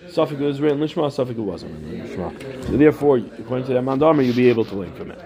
Suffolk 0.09 0.39
was 0.39 0.61
written 0.61 0.79
lishma, 0.79 1.11
Suffolk 1.11 1.37
it 1.37 1.41
wasn't 1.41 1.73
written 1.83 2.07
lishma. 2.07 2.65
So 2.65 2.77
therefore, 2.77 3.17
according 3.17 3.65
to 3.67 3.73
that 3.73 3.83
mandamer, 3.83 4.23
you'll 4.23 4.35
be 4.35 4.49
able 4.49 4.65
to 4.65 4.75
learn 4.75 4.93
from 4.93 5.11
it. 5.11 5.19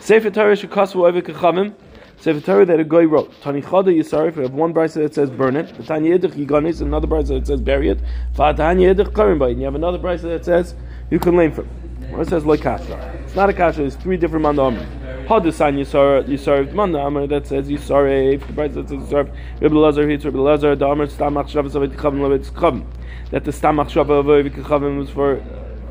Sefer 0.00 0.30
Torah 0.30 0.56
shekasu 0.56 0.96
ovik 0.96 1.22
kachamim. 1.22 1.74
Sefer 2.20 2.40
Torah 2.40 2.66
that 2.66 2.78
a 2.78 2.84
guy 2.84 3.04
wrote. 3.04 3.32
Tani 3.40 3.62
chada 3.62 3.86
yisarif. 3.86 4.36
We 4.36 4.42
have 4.42 4.52
one 4.52 4.74
brisa 4.74 4.94
that 4.94 5.14
says 5.14 5.30
burn 5.30 5.56
it. 5.56 5.68
Tani 5.86 6.10
yedich 6.10 6.32
yiganis. 6.32 6.82
Another 6.82 7.06
brisa 7.06 7.28
that 7.28 7.46
says 7.46 7.62
bury 7.62 7.88
it. 7.88 7.98
Fatani 8.34 8.94
yedich 8.94 9.14
karim 9.14 9.40
you 9.58 9.64
have 9.64 9.74
another 9.74 9.98
brisa 9.98 10.22
that 10.22 10.44
says 10.44 10.74
you 11.10 11.18
can 11.18 11.34
learn 11.36 11.50
from. 11.50 11.66
Where 12.10 12.20
it 12.20 12.28
says 12.28 12.44
loy 12.44 12.58
kasha. 12.58 12.98
It's 13.24 13.34
not 13.34 13.48
a 13.48 13.54
kasha. 13.54 13.84
It's 13.84 13.96
three 13.96 14.18
different 14.18 14.44
mandamer. 14.44 14.86
Hadasan 15.30 15.78
Yisar 15.78 16.24
Yisarv 16.24 16.74
Manna 16.74 17.06
Amar 17.06 17.26
that 17.28 17.46
says 17.46 17.68
Yisarv 17.68 18.46
the 18.46 18.52
price 18.52 18.74
that 18.74 18.88
says 18.88 18.98
Yisarv 18.98 19.34
Rabbi 19.60 19.74
Lazar 19.74 20.06
hits 20.06 20.24
Rabbi 20.24 20.38
Lazar 20.38 20.76
the 20.76 20.86
Amar 20.86 21.06
Stamach 21.06 21.46
Shavas 21.46 21.70
Avodah 21.70 21.94
Chavim 21.94 22.18
Levet 22.18 22.50
Chavim 22.50 22.84
that 23.30 23.44
the 23.44 23.52
Stamach 23.52 23.86
Shavas 23.86 24.24
Avodah 24.24 24.50
Chavim 24.64 24.98
was 24.98 25.08
for 25.08 25.40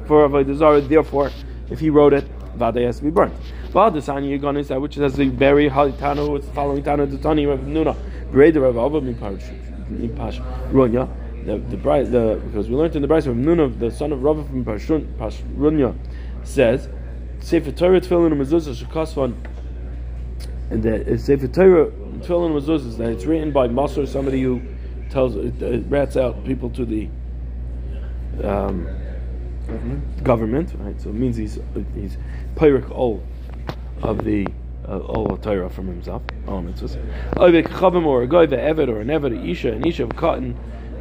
for 0.06 0.28
Avodah 0.28 0.56
Zarah 0.56 0.82
therefore 0.82 1.32
if 1.72 1.80
he 1.80 1.90
wrote 1.90 2.14
it 2.14 2.26
Vada 2.56 2.82
has 2.82 2.98
to 2.98 3.06
be 3.06 3.10
burnt. 3.10 3.34
Hadasan 3.74 4.40
Yigon 4.40 4.58
is 4.60 4.68
that 4.70 4.82
which 4.82 4.96
says 4.96 5.14
the 5.14 5.30
bury 5.30 5.70
Halitano 5.70 6.38
it's 6.38 6.48
the 6.48 6.54
following 6.54 6.84
Tana 6.84 7.06
the 7.06 7.18
Tani 7.18 7.46
Rav 7.46 7.60
Nuna 7.60 7.96
Breda 8.32 8.60
Rav 8.60 8.78
Abba 8.78 9.02
Mipash 9.02 10.72
Runya 10.72 11.10
the 11.46 11.58
the 11.58 11.78
the 11.78 12.42
because 12.46 12.70
we 12.70 12.76
learned 12.76 12.96
in 12.96 13.02
the 13.02 13.08
Bride 13.08 13.26
of 13.28 13.36
Nuna 13.36 13.80
the 13.80 13.92
son 13.92 14.12
of 14.12 14.22
Rav 14.24 14.46
from 14.48 14.66
Pashrunya 14.66 15.96
says 16.44 16.90
Sefer 17.42 17.72
Torah 17.72 18.02
Tefillin 18.02 18.32
and 18.32 18.42
Mezuzah 18.42 18.76
Shekasvan, 18.76 19.34
and 20.70 20.84
the 20.84 21.18
Sefer 21.18 21.48
Torah 21.48 21.90
Tefillin 21.90 22.52
and 22.52 22.62
Mezuzah 22.62 22.98
that 22.98 23.10
it's 23.10 23.26
written 23.26 23.52
by 23.52 23.68
Masr, 23.68 24.08
somebody 24.08 24.42
who 24.42 24.62
tells 25.10 25.36
uh, 25.36 25.82
rats 25.88 26.18
out 26.18 26.44
people 26.46 26.70
to 26.72 26.86
the 26.86 27.08
um, 28.44 28.86
government. 29.68 30.24
government, 30.24 30.74
right? 30.80 31.02
So 31.02 31.10
it 31.10 31.16
means 31.16 31.38
he's 31.38 31.60
he's 31.96 32.18
Pyrik 32.56 32.92
all 32.92 33.24
of 34.02 34.24
the 34.24 34.48
uh, 34.88 34.98
all 35.00 35.32
of 35.32 35.42
Torah 35.42 35.70
from 35.70 35.88
himself. 35.88 36.24
All 36.48 36.62
mitzvahs. 36.64 36.98
Oivek 37.36 37.68
Chavim 37.68 38.06
or 38.06 38.24
a 38.24 38.28
guy, 38.28 38.46
the 38.46 38.58
Eved 38.58 38.88
or 38.88 39.02
an 39.02 39.08
Eved, 39.08 39.50
Isha, 39.50 39.74
an 39.74 39.86
Isha 39.86 40.04
of 40.04 40.16
cotton, 40.16 40.58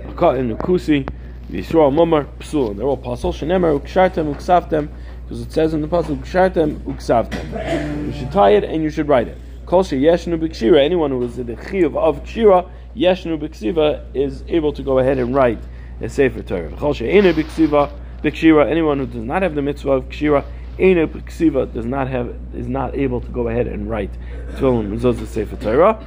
a 0.07 0.13
cotton, 0.13 0.51
a 0.51 0.57
Kusi, 0.57 1.09
Yisrael 1.51 1.93
Mumar, 1.93 2.27
Psul, 2.41 2.77
they're 2.77 2.87
all 2.87 2.99
pasul. 2.99 3.33
Shenemer, 3.33 3.81
Ukshartem, 3.81 4.35
Uksaftem, 4.35 4.91
because 5.29 5.43
it 5.43 5.53
says 5.53 5.75
in 5.75 5.83
the 5.83 5.89
pasuk 5.89 6.19
kshartem 6.21 6.79
uksavtem. 6.85 8.07
You 8.07 8.13
should 8.19 8.33
tie 8.33 8.53
it 8.53 8.65
and 8.65 8.83
you 8.83 8.89
should 8.89 9.09
write 9.09 9.29
it. 9.29 9.37
Kol 9.67 9.85
yeshnu 9.85 10.41
b'kshira. 10.41 10.83
Anyone 10.83 11.11
who 11.11 11.23
is 11.23 11.39
in 11.39 11.47
the 11.47 11.55
chiyuv 11.55 11.95
of 11.99 12.25
kshira, 12.25 12.67
yeshnu 12.97 13.39
b'ksiva 13.39 14.07
is 14.15 14.43
able 14.49 14.73
to 14.73 14.83
go 14.83 15.01
ahead 15.01 15.19
and 15.19 15.35
write 15.35 15.59
a 16.01 16.09
sefer 16.09 16.43
Torah. 16.43 16.75
Kol 16.79 16.95
she'enu 16.95 17.35
b'ksiva 17.35 17.93
b'kshira. 18.23 18.71
Anyone 18.71 19.01
who 19.01 19.07
does 19.07 19.23
not 19.23 19.43
have 19.43 19.55
the 19.55 19.61
mitzvah 19.61 19.91
of 19.91 20.09
kshira, 20.09 20.47
enu 20.79 21.07
b'ksiva 21.07 21.73
does 21.73 21.87
not 21.87 22.09
have 22.09 22.35
is 22.55 22.69
not 22.69 22.95
able 22.95 23.21
to 23.21 23.29
go 23.29 23.49
ahead 23.49 23.67
and 23.67 23.89
write 23.91 24.11
tefillin 24.53 24.91
mezuzah 24.91 25.27
sefer 25.27 25.57
Torah. 25.57 26.07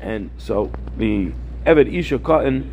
And 0.00 0.30
so 0.38 0.70
the 0.96 1.32
Eved 1.64 1.92
Isha 1.92 2.20
Cotton, 2.20 2.70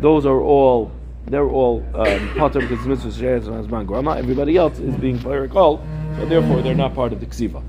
those 0.00 0.24
are 0.24 0.40
all 0.40 0.92
they're 1.26 1.48
all 1.48 1.84
um, 1.94 2.30
potter 2.36 2.60
because 2.60 2.84
mitzvah 2.86 3.12
shares 3.12 3.46
on 3.46 3.62
Hazman 3.62 3.86
Grama. 3.86 4.16
Everybody 4.16 4.56
else 4.56 4.78
is 4.78 4.94
being 4.96 5.20
called, 5.20 5.80
so 6.16 6.26
therefore 6.26 6.62
they're 6.62 6.74
not 6.74 6.94
part 6.94 7.12
of 7.12 7.20
the 7.20 7.26
ksiva. 7.26 7.62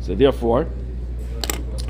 So 0.00 0.14
therefore, 0.14 0.66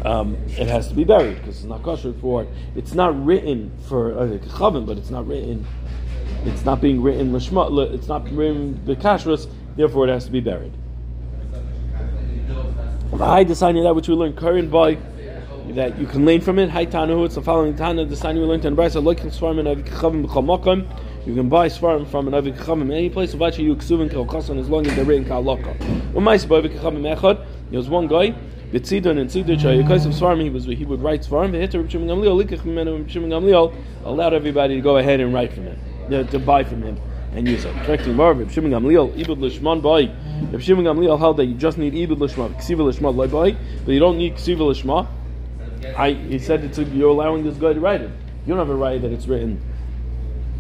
um, 0.04 0.36
it 0.48 0.68
has 0.68 0.88
to 0.88 0.94
be 0.94 1.04
buried 1.04 1.36
because 1.36 1.56
it's 1.56 1.64
not 1.64 1.82
kosher 1.82 2.12
for. 2.14 2.42
It. 2.42 2.48
It's 2.74 2.94
not 2.94 3.24
written 3.24 3.70
for 3.88 4.12
uh, 4.18 4.26
chavim, 4.48 4.86
but 4.86 4.98
it's 4.98 5.10
not 5.10 5.26
written. 5.26 5.66
It's 6.44 6.64
not 6.64 6.80
being 6.80 7.00
written 7.00 7.32
lishma. 7.32 7.94
It's 7.94 8.08
not 8.08 8.28
written 8.30 8.84
the 8.84 8.96
kashrus. 8.96 9.48
Therefore, 9.76 10.08
it 10.08 10.12
has 10.12 10.24
to 10.24 10.30
be 10.30 10.40
buried. 10.40 10.72
The 13.10 13.24
high 13.24 13.44
designing 13.44 13.84
that 13.84 13.94
which 13.94 14.08
we 14.08 14.14
learn 14.14 14.32
current 14.32 14.70
by 14.70 14.98
that 15.74 15.98
you 15.98 16.06
can 16.06 16.24
learn 16.24 16.40
from 16.40 16.58
it. 16.58 16.70
Hi 16.70 16.86
Tanu, 16.86 17.24
it's 17.24 17.34
the 17.34 17.42
following 17.42 17.76
Tana, 17.76 18.04
the 18.04 18.16
sign 18.16 18.36
we 18.36 18.42
learned 18.42 18.64
in 18.64 18.74
Brisa, 18.74 19.02
looking 19.02 19.30
svarim 19.30 19.58
and 19.58 19.68
avik 19.68 19.88
chavim 19.88 20.86
You 21.26 21.34
can 21.34 21.48
buy 21.48 21.68
svarim 21.68 22.06
from 22.08 22.28
an 22.28 22.34
avik 22.34 22.56
chavim 22.58 22.92
any 22.92 23.10
place 23.10 23.34
of 23.34 23.40
vachi 23.40 24.10
kal 24.10 24.24
kasan 24.26 24.58
as 24.58 24.68
long 24.68 24.86
as 24.86 24.96
they're 24.96 25.04
written 25.04 25.24
kal 25.24 25.42
loka. 25.42 25.76
Umais 26.12 26.48
by 26.48 26.60
avik 26.60 26.78
chavim 26.80 27.02
echad. 27.16 27.44
There 27.70 27.78
was 27.78 27.88
one 27.88 28.06
guy. 28.06 28.34
B'tzidon 28.72 29.18
and 29.18 29.30
tzidon 29.30 29.60
chay 29.60 29.82
yekais 29.82 30.06
of 30.06 30.12
svarim. 30.12 30.42
He 30.42 30.50
was 30.50 30.64
he 30.64 30.84
would 30.84 31.02
write 31.02 31.22
svarim. 31.22 31.50
V'hitter 31.50 31.80
Reb 31.82 31.90
Shimon 31.90 32.08
Gamliel 32.08 32.42
likach 32.42 32.60
mimenu 32.60 33.08
Shimon 33.08 33.30
Gamliel 33.30 33.74
allowed 34.04 34.34
everybody 34.34 34.76
to 34.76 34.80
go 34.80 34.96
ahead 34.96 35.20
and 35.20 35.34
write 35.34 35.52
from 35.52 35.64
him, 35.64 36.26
to 36.28 36.38
buy 36.38 36.64
from 36.64 36.82
him 36.82 36.98
and 37.36 37.46
it. 37.48 37.60
Correcting 37.84 38.14
more, 38.14 38.32
Reb 38.32 38.50
Shimon 38.50 38.70
Gamliel, 38.70 39.14
Ibud 39.14 39.38
Lishman 39.38 39.82
boy. 39.82 40.10
Reb 40.50 40.62
Shimon 40.62 40.84
Gamliel 40.84 41.18
held 41.18 41.36
that 41.36 41.44
you 41.44 41.54
just 41.54 41.76
need 41.76 41.92
Ibud 41.92 42.16
Lishma, 42.16 42.52
Ksiva 42.56 42.78
Lishma 42.78 43.14
loy 43.14 43.28
boy, 43.28 43.56
but 43.84 43.92
you 43.92 44.00
don't 44.00 44.16
need 44.16 44.36
Ksiva 44.36 44.60
Lishma. 44.60 45.06
I, 45.96 46.12
he 46.12 46.38
said 46.38 46.64
it's 46.64 46.78
you're 46.78 47.10
allowing 47.10 47.44
this 47.44 47.58
guy 47.58 47.74
to 47.74 47.80
write 47.80 48.00
it. 48.00 48.10
You 48.46 48.54
don't 48.54 48.58
have 48.58 48.70
a 48.70 48.74
right 48.74 49.00
that 49.00 49.12
it's 49.12 49.26
written 49.26 49.60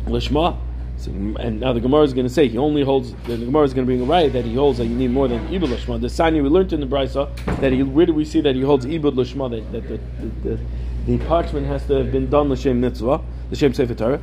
Lishma. 0.04 0.58
So, 0.98 1.10
and 1.10 1.60
now 1.60 1.72
the 1.72 1.80
Gemara 1.80 2.02
is 2.02 2.14
going 2.14 2.26
to 2.26 2.32
say 2.32 2.48
he 2.48 2.58
only 2.58 2.82
holds. 2.82 3.14
The 3.24 3.36
Gemara 3.36 3.64
is 3.64 3.74
going 3.74 3.86
to 3.86 3.90
bring 3.90 4.02
a 4.02 4.04
right 4.04 4.32
that 4.32 4.44
he 4.44 4.54
holds 4.54 4.78
that 4.78 4.86
you 4.86 4.94
need 4.94 5.10
more 5.10 5.28
than 5.28 5.46
ibud 5.48 5.68
lishma. 5.68 6.00
The 6.00 6.08
Sani 6.08 6.40
we 6.40 6.48
learned 6.48 6.72
in 6.72 6.80
the 6.80 6.86
Brisa 6.86 7.34
that 7.60 7.70
he 7.72 7.82
where 7.82 8.06
do 8.06 8.14
we 8.14 8.24
see 8.24 8.40
that 8.40 8.54
he 8.54 8.62
holds 8.62 8.86
ibud 8.86 9.14
lishma 9.14 9.50
that, 9.50 9.72
that 9.72 9.88
the, 9.88 9.98
the, 10.20 10.56
the, 10.56 10.60
the, 11.18 11.24
parchment 11.26 11.66
has 11.66 11.86
to 11.88 11.96
have 11.96 12.10
been 12.12 12.30
done 12.30 12.48
l'shem 12.48 12.80
mitzvah, 12.80 13.20
l'shem 13.50 13.74
sefer 13.74 13.94
Torah. 13.94 14.22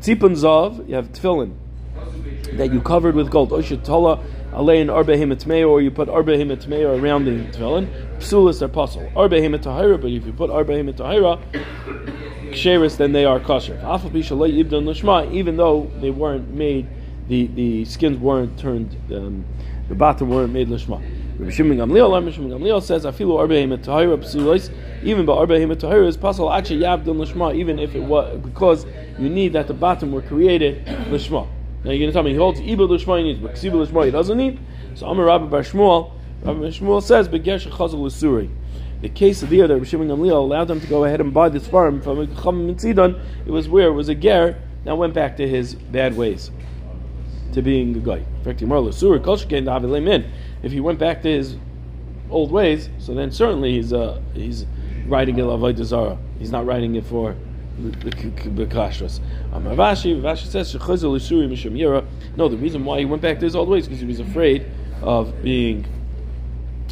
Tzipun 0.00 0.32
zav 0.32 0.88
you 0.88 0.94
have 0.94 1.12
tefillin 1.12 1.54
that 2.56 2.72
you 2.72 2.80
covered 2.80 3.14
with 3.14 3.30
gold. 3.30 3.50
Oshet 3.50 3.84
alein 4.54 4.86
arbehim 4.86 5.34
etmeyo, 5.34 5.68
or 5.68 5.80
you 5.80 5.90
put 5.90 6.08
arbehim 6.08 6.56
etmeyo 6.56 7.00
around 7.00 7.24
the 7.24 7.32
tefillin. 7.56 7.88
Psulis 8.18 8.62
are 8.62 8.68
puzzle. 8.68 9.02
Arbehim 9.14 9.56
tahira, 9.58 10.00
but 10.00 10.10
if 10.10 10.24
you 10.24 10.32
put 10.32 10.50
arbehim 10.50 10.92
tahira, 10.94 11.40
ksheris, 12.50 12.96
then 12.96 13.12
they 13.12 13.24
are 13.24 13.40
kosher. 13.40 13.74
Even 15.32 15.56
though 15.56 15.90
they 16.00 16.10
weren't 16.10 16.50
made, 16.50 16.86
the, 17.28 17.46
the 17.48 17.84
skins 17.84 18.18
weren't 18.18 18.58
turned, 18.58 18.96
um, 19.12 19.44
the 19.88 19.94
bottom 19.94 20.30
weren't 20.30 20.52
made 20.52 20.68
lishma. 20.68 21.02
Rabbi 21.36 21.50
Shimon 21.50 21.78
Gamliel, 21.78 22.12
Rabbi 22.12 22.30
Shimon 22.30 22.50
Gamliel 22.50 22.80
says, 22.80 23.04
"Afilu 23.04 23.38
arbehim 23.38 23.76
tahira 23.82 24.16
psulis." 24.18 24.72
Even 25.02 25.26
by 25.26 25.32
arbehim 25.32 25.74
tahira 25.74 26.06
is 26.06 26.16
puzzle. 26.16 26.52
Actually, 26.52 26.78
lishma. 26.80 27.56
Even 27.56 27.80
if 27.80 27.96
it 27.96 28.02
was 28.02 28.38
because 28.38 28.86
you 29.18 29.28
need 29.28 29.52
that 29.54 29.66
the 29.66 29.74
bottom 29.74 30.12
were 30.12 30.22
created 30.22 30.86
lishma. 30.86 31.48
Now 31.84 31.90
you're 31.90 31.98
going 31.98 32.10
to 32.10 32.12
tell 32.12 32.22
me 32.22 32.30
he 32.30 32.36
holds 32.36 32.60
ibud 32.60 32.88
lishma 32.88 33.18
he 33.18 33.24
needs, 33.24 33.38
but 33.38 33.52
ksiva 33.52 33.86
lishma 33.86 34.06
he 34.06 34.10
doesn't 34.10 34.38
need. 34.38 34.58
So 34.94 35.06
Amar 35.06 35.26
Rabbi 35.26 35.44
Bar 35.46 35.60
Shmuel, 35.60 36.12
Rabbi 36.42 36.68
Shmuel 36.68 37.02
says, 37.02 37.28
"Begesh 37.28 37.70
chazal 37.70 38.00
l'suri." 38.00 38.48
The 39.02 39.10
case 39.10 39.42
of 39.42 39.50
the 39.50 39.60
other, 39.60 39.74
Rabbi 39.74 39.86
Shimon 39.86 40.08
Gamliel 40.08 40.38
allowed 40.38 40.68
them 40.68 40.80
to 40.80 40.86
go 40.86 41.04
ahead 41.04 41.20
and 41.20 41.34
buy 41.34 41.50
this 41.50 41.66
farm 41.66 42.00
from 42.00 42.20
a 42.20 42.26
Chacham 42.26 42.66
Mitzidon. 42.66 43.20
It 43.44 43.50
was 43.50 43.68
where 43.68 43.88
it 43.88 43.92
was 43.92 44.08
a 44.08 44.14
ger. 44.14 44.56
Now 44.86 44.96
went 44.96 45.12
back 45.12 45.36
to 45.36 45.46
his 45.46 45.74
bad 45.74 46.16
ways, 46.16 46.50
to 47.52 47.60
being 47.60 47.94
a 47.96 48.00
guy. 48.00 48.24
If 48.46 48.60
he 50.72 50.80
went 50.80 50.98
back 50.98 51.22
to 51.22 51.28
his 51.28 51.56
old 52.30 52.50
ways, 52.50 52.88
so 52.98 53.14
then 53.14 53.30
certainly 53.30 53.72
he's 53.72 53.92
uh, 53.92 54.22
he's 54.32 54.64
writing 55.06 55.38
it 55.38 55.44
avodah 55.44 55.84
zara. 55.84 56.16
He's 56.38 56.50
not 56.50 56.64
writing 56.64 56.94
it 56.94 57.04
for 57.04 57.36
Ravashi, 59.64 60.20
Ravashi 60.20 60.46
says, 60.46 60.74
No, 62.36 62.48
the 62.48 62.56
reason 62.56 62.84
why 62.84 62.98
he 63.00 63.04
went 63.04 63.22
back 63.22 63.38
to 63.40 63.44
his 63.44 63.56
old 63.56 63.68
ways 63.68 63.86
because 63.86 64.00
he 64.00 64.06
was 64.06 64.20
afraid 64.20 64.66
of 65.02 65.42
being 65.42 65.86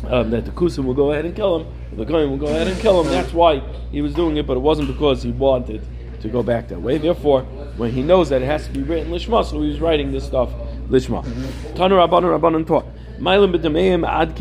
um, 0.05 0.31
that 0.31 0.45
the 0.45 0.51
Kusim 0.51 0.85
will 0.85 0.95
go 0.95 1.13
ahead 1.13 1.25
and 1.25 1.35
kill 1.37 1.61
him, 1.61 1.67
the 1.97 2.05
Goyim 2.05 2.31
will 2.31 2.39
go 2.39 2.47
ahead 2.47 2.67
and 2.67 2.79
kill 2.81 3.03
him. 3.03 3.11
That's 3.11 3.33
why 3.33 3.61
he 3.91 4.03
was 4.03 4.15
doing 4.15 4.37
it, 4.37 4.47
but 4.47 4.57
it 4.57 4.61
wasn't 4.61 4.89
because 4.89 5.23
he 5.23 5.31
wanted 5.31 5.83
to 6.21 6.29
go 6.29 6.43
back 6.43 6.69
that 6.69 6.81
way. 6.81 6.99
Therefore, 6.99 7.43
when 7.77 7.93
he 7.93 8.03
knows 8.03 8.29
that 8.31 8.43
it 8.43 8.47
has 8.47 8.67
to 8.67 8.73
be 8.73 8.83
written 8.83 9.13
Lishma, 9.13 9.45
so 9.45 9.61
he 9.61 9.69
was 9.69 9.81
writing 9.81 10.11
this 10.13 10.25
stuff 10.25 10.51
Lishma. 10.89 11.23
Tanu 11.75 11.97
Rabbanan 11.97 12.39
Rabbanan 12.39 12.67
taught. 12.67 12.87
Ad 14.05 14.37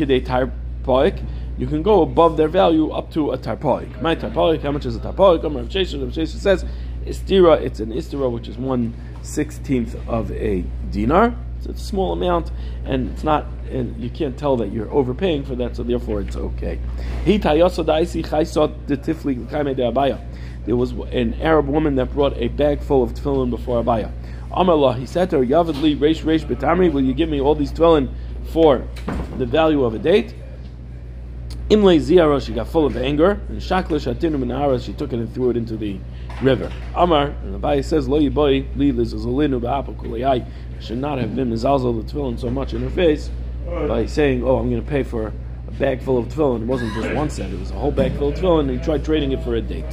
you 1.62 1.68
can 1.68 1.80
go 1.80 2.02
above 2.02 2.36
their 2.36 2.48
value 2.48 2.90
up 2.90 3.12
to 3.12 3.30
a 3.30 3.38
tarpoik. 3.38 4.02
My 4.02 4.16
tarpoik, 4.16 4.62
how 4.62 4.72
much 4.72 4.84
is 4.84 4.96
a 4.96 4.98
tarpoik? 4.98 5.44
Rav 5.44 5.68
Shesha 5.68 6.26
says, 6.26 6.64
istira, 7.04 7.60
it's 7.60 7.78
an 7.78 7.92
istira, 7.92 8.28
which 8.28 8.48
is 8.48 8.58
one 8.58 8.92
sixteenth 9.22 9.94
of 10.08 10.32
a 10.32 10.64
dinar. 10.90 11.36
It's 11.58 11.68
a 11.68 11.76
small 11.76 12.14
amount, 12.14 12.50
and 12.84 13.10
it's 13.12 13.22
not, 13.22 13.46
and 13.70 13.96
you 14.02 14.10
can't 14.10 14.36
tell 14.36 14.56
that 14.56 14.72
you're 14.72 14.90
overpaying 14.90 15.44
for 15.44 15.54
that, 15.54 15.76
so 15.76 15.84
therefore 15.84 16.20
it's 16.20 16.34
okay. 16.34 16.80
He 17.24 17.38
There 17.38 17.54
was 20.76 20.90
an 21.12 21.34
Arab 21.40 21.68
woman 21.68 21.94
that 21.94 22.12
brought 22.12 22.36
a 22.38 22.48
bag 22.48 22.80
full 22.80 23.04
of 23.04 23.14
tefillin 23.14 23.50
before 23.50 23.80
Abaya. 23.80 24.10
Amallah, 24.50 24.98
he 24.98 25.06
said 25.06 25.30
to 25.30 25.38
her, 25.38 25.44
Yavadli, 25.44 25.96
Reish 25.96 26.24
Reish 26.24 26.44
Betamri, 26.44 26.92
will 26.92 27.04
you 27.04 27.14
give 27.14 27.28
me 27.28 27.40
all 27.40 27.54
these 27.54 27.70
tefillin 27.70 28.12
for 28.52 28.82
the 29.38 29.46
value 29.46 29.84
of 29.84 29.94
a 29.94 30.00
date? 30.00 30.34
Imle 31.72 31.98
Ziara, 31.98 32.38
she 32.38 32.52
got 32.52 32.68
full 32.68 32.84
of 32.84 32.98
anger, 32.98 33.40
and 33.48 33.58
Shakla 33.58 33.98
Shatinu 33.98 34.36
Minara, 34.36 34.78
she 34.78 34.92
took 34.92 35.14
it 35.14 35.18
and 35.18 35.32
threw 35.32 35.48
it 35.48 35.56
into 35.56 35.74
the 35.74 35.98
river. 36.42 36.70
Amar, 36.94 37.28
and 37.28 37.54
the 37.54 37.58
Bible 37.58 37.82
says, 37.82 38.06
Lo 38.06 38.20
Yiboy, 38.20 38.74
Lilis 38.74 39.14
is 39.14 39.24
a 39.24 39.28
linu 39.28 39.58
ba'apakuliyai, 39.58 40.46
should 40.80 40.98
not 40.98 41.16
have 41.16 41.34
been 41.34 41.50
mizalzel 41.50 42.04
the 42.04 42.12
tefillin 42.12 42.38
so 42.38 42.50
much 42.50 42.74
in 42.74 42.82
her 42.82 42.90
face 42.90 43.30
by 43.64 44.04
saying, 44.04 44.44
Oh, 44.44 44.58
I'm 44.58 44.68
going 44.68 44.84
to 44.84 44.86
pay 44.86 45.02
for 45.02 45.32
a 45.66 45.70
bag 45.70 46.02
full 46.02 46.18
of 46.18 46.26
tefillin. 46.26 46.60
It 46.60 46.66
wasn't 46.66 46.92
just 46.92 47.14
one 47.14 47.30
set, 47.30 47.50
it 47.50 47.58
was 47.58 47.70
a 47.70 47.74
whole 47.74 47.90
bag 47.90 48.18
full 48.18 48.28
of 48.28 48.34
tefillin, 48.34 48.68
and 48.68 48.78
he 48.78 48.84
tried 48.84 49.02
trading 49.02 49.32
it 49.32 49.42
for 49.42 49.54
a 49.54 49.62
date. 49.62 49.88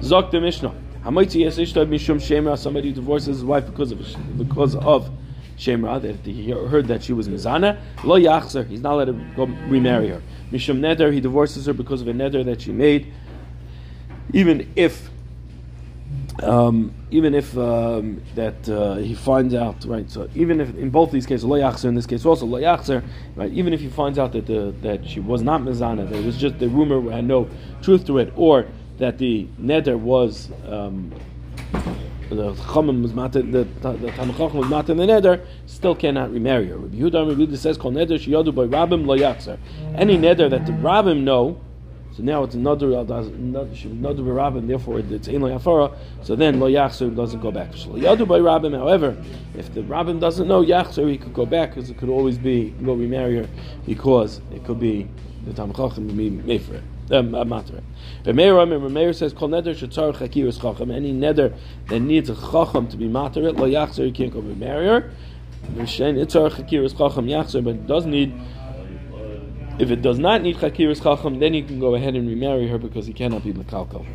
Zok 0.00 0.30
the 0.30 0.38
Mishnah. 0.42 0.74
Hamaitzi 1.02 1.40
yes 1.40 1.56
mishum 1.56 2.18
shemra, 2.18 2.58
somebody 2.58 2.92
divorces 2.92 3.38
his 3.38 3.44
wife 3.44 3.64
because 3.64 3.90
of 3.90 4.36
because 4.36 4.74
of 4.74 5.10
Shemra, 5.56 6.00
that 6.02 6.16
he 6.26 6.50
heard 6.50 6.86
that 6.88 7.02
she 7.02 7.12
was 7.12 7.28
Mizana, 7.28 7.78
Lo 8.04 8.20
Yachzer, 8.20 8.68
he's 8.68 8.82
not 8.82 8.92
allowed 8.92 9.06
to 9.06 9.46
remarry 9.68 10.08
her. 10.08 10.22
Mishum 10.52 10.78
Neder, 10.78 11.12
he 11.12 11.20
divorces 11.20 11.66
her 11.66 11.72
because 11.72 12.00
of 12.02 12.08
a 12.08 12.12
Neder 12.12 12.44
that 12.44 12.62
she 12.62 12.72
made, 12.72 13.12
even 14.32 14.70
if 14.76 15.10
um, 16.42 16.92
even 17.10 17.34
if 17.34 17.56
um, 17.56 18.22
that 18.34 18.68
uh, 18.68 18.96
he 18.96 19.14
finds 19.14 19.54
out, 19.54 19.84
right? 19.86 20.10
So 20.10 20.28
even 20.34 20.60
if 20.60 20.76
in 20.76 20.90
both 20.90 21.10
these 21.10 21.26
cases, 21.26 21.44
lo 21.44 21.58
yachzer, 21.58 21.86
in 21.86 21.94
this 21.94 22.06
case 22.06 22.24
also 22.26 22.46
lo 22.46 22.60
yachzer, 22.60 23.02
right? 23.34 23.50
Even 23.52 23.72
if 23.72 23.80
he 23.80 23.88
finds 23.88 24.18
out 24.18 24.32
that 24.32 24.46
the, 24.46 24.74
that 24.82 25.06
she 25.08 25.20
was 25.20 25.42
not 25.42 25.62
mizana, 25.62 26.08
that 26.08 26.16
it 26.16 26.24
was 26.24 26.36
just 26.36 26.58
the 26.58 26.68
rumor 26.68 27.10
had 27.10 27.24
no 27.24 27.48
truth 27.82 28.06
to 28.06 28.18
it, 28.18 28.32
or 28.36 28.66
that 28.98 29.18
the 29.18 29.46
neder 29.60 29.98
was 29.98 30.50
um, 30.68 31.12
the 32.28 32.52
Chachamim 32.54 33.02
was 33.02 33.14
mat 33.14 33.32
the 33.32 33.42
the 33.42 33.64
Tanachachim 33.64 34.54
was 34.54 34.68
mat 34.68 34.88
in 34.90 34.96
the 34.96 35.04
neder, 35.04 35.44
still 35.66 35.94
cannot 35.94 36.32
remarry 36.32 36.68
her. 36.68 36.76
Rabbi 36.76 36.96
Yehuda, 36.96 37.28
Rabbi 37.28 37.40
Yehuda 37.40 37.56
says, 37.56 37.76
"Kol 37.76 37.92
neder 37.92 38.18
sheyadu 38.18 38.54
by 38.54 38.64
Rabbim 38.64 39.06
lo 39.06 39.16
yachzer." 39.16 39.58
Any 39.94 40.16
neder 40.16 40.50
that 40.50 40.66
the 40.66 40.72
Rabbim 40.72 41.22
know. 41.22 41.60
So 42.16 42.22
now 42.22 42.44
it's 42.44 42.54
another 42.54 42.94
uh, 42.94 43.02
another 43.02 44.22
rabbim, 44.22 44.66
therefore 44.66 45.00
it's 45.00 45.28
ein 45.28 45.42
lo 45.42 45.94
So 46.22 46.34
then 46.34 46.58
lo 46.58 46.66
yachzer 46.66 47.14
doesn't 47.14 47.40
go 47.40 47.50
back. 47.50 47.74
So 47.76 47.90
yadu 47.90 48.26
by 48.26 48.38
rabbim. 48.38 48.74
However, 48.74 49.14
if 49.54 49.74
the 49.74 49.82
rabbim 49.82 50.18
doesn't 50.18 50.48
know 50.48 50.64
yachzer, 50.64 51.10
he 51.10 51.18
could 51.18 51.34
go 51.34 51.44
back 51.44 51.74
because 51.74 51.90
it 51.90 51.98
could 51.98 52.08
always 52.08 52.38
be 52.38 52.70
go 52.82 52.94
remarry 52.94 53.36
her 53.36 53.48
because 53.84 54.40
it 54.50 54.64
could 54.64 54.80
be 54.80 55.06
the 55.44 55.52
tam 55.52 55.74
chacham 55.74 56.08
be 56.16 56.30
made 57.10 57.66
for 57.66 57.76
it. 57.76 57.84
Um, 58.28 58.70
matter. 58.70 58.88
Meir 58.88 59.12
says, 59.12 59.32
"Kol 59.32 59.48
neder 59.48 59.74
shetzar 59.74 60.14
chakiris 60.14 60.60
chacham." 60.60 60.90
Any 60.90 61.12
neder 61.12 61.56
that 61.88 62.00
needs 62.00 62.30
a 62.30 62.34
chacham 62.34 62.88
to 62.88 62.96
be 62.96 63.08
matter 63.08 63.46
it, 63.48 63.56
lo 63.56 63.68
yachzer, 63.68 64.06
you 64.06 64.12
can't 64.12 64.32
go 64.32 64.40
her. 64.40 65.10
V'shen 65.74 66.16
itzar 66.24 66.50
chakiris 66.50 66.96
chacham 66.96 67.26
yachzer, 67.26 67.62
but 67.62 67.74
it 67.74 67.86
does 67.86 68.06
need 68.06 68.32
if 69.78 69.90
it 69.90 70.02
does 70.02 70.18
not 70.18 70.42
need 70.42 70.56
Chakiris 70.56 71.02
Chacham, 71.02 71.38
then 71.38 71.52
you 71.52 71.62
can 71.62 71.78
go 71.78 71.94
ahead 71.94 72.14
and 72.14 72.26
remarry 72.28 72.66
her 72.68 72.78
because 72.78 73.06
he 73.06 73.12
cannot 73.12 73.44
be 73.44 73.52
Mekalkal. 73.52 74.06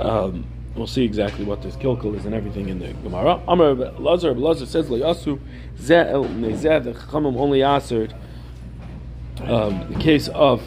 Um, 0.00 0.46
we'll 0.74 0.86
see 0.86 1.04
exactly 1.04 1.44
what 1.44 1.62
this 1.62 1.76
kilkal 1.76 2.16
is 2.16 2.24
and 2.24 2.34
everything 2.34 2.68
in 2.68 2.80
the 2.80 2.92
Gemara. 2.94 3.40
Amar 3.46 3.74
Lazar, 3.74 4.34
Lazar 4.34 4.66
says, 4.66 4.88
Yasu, 4.88 5.38
Zeh 5.78 6.82
the 6.82 6.92
Chachamim 6.92 7.36
only 7.36 7.62
answered 7.62 8.14
um, 9.42 9.92
the 9.92 9.98
case 10.00 10.28
of 10.28 10.62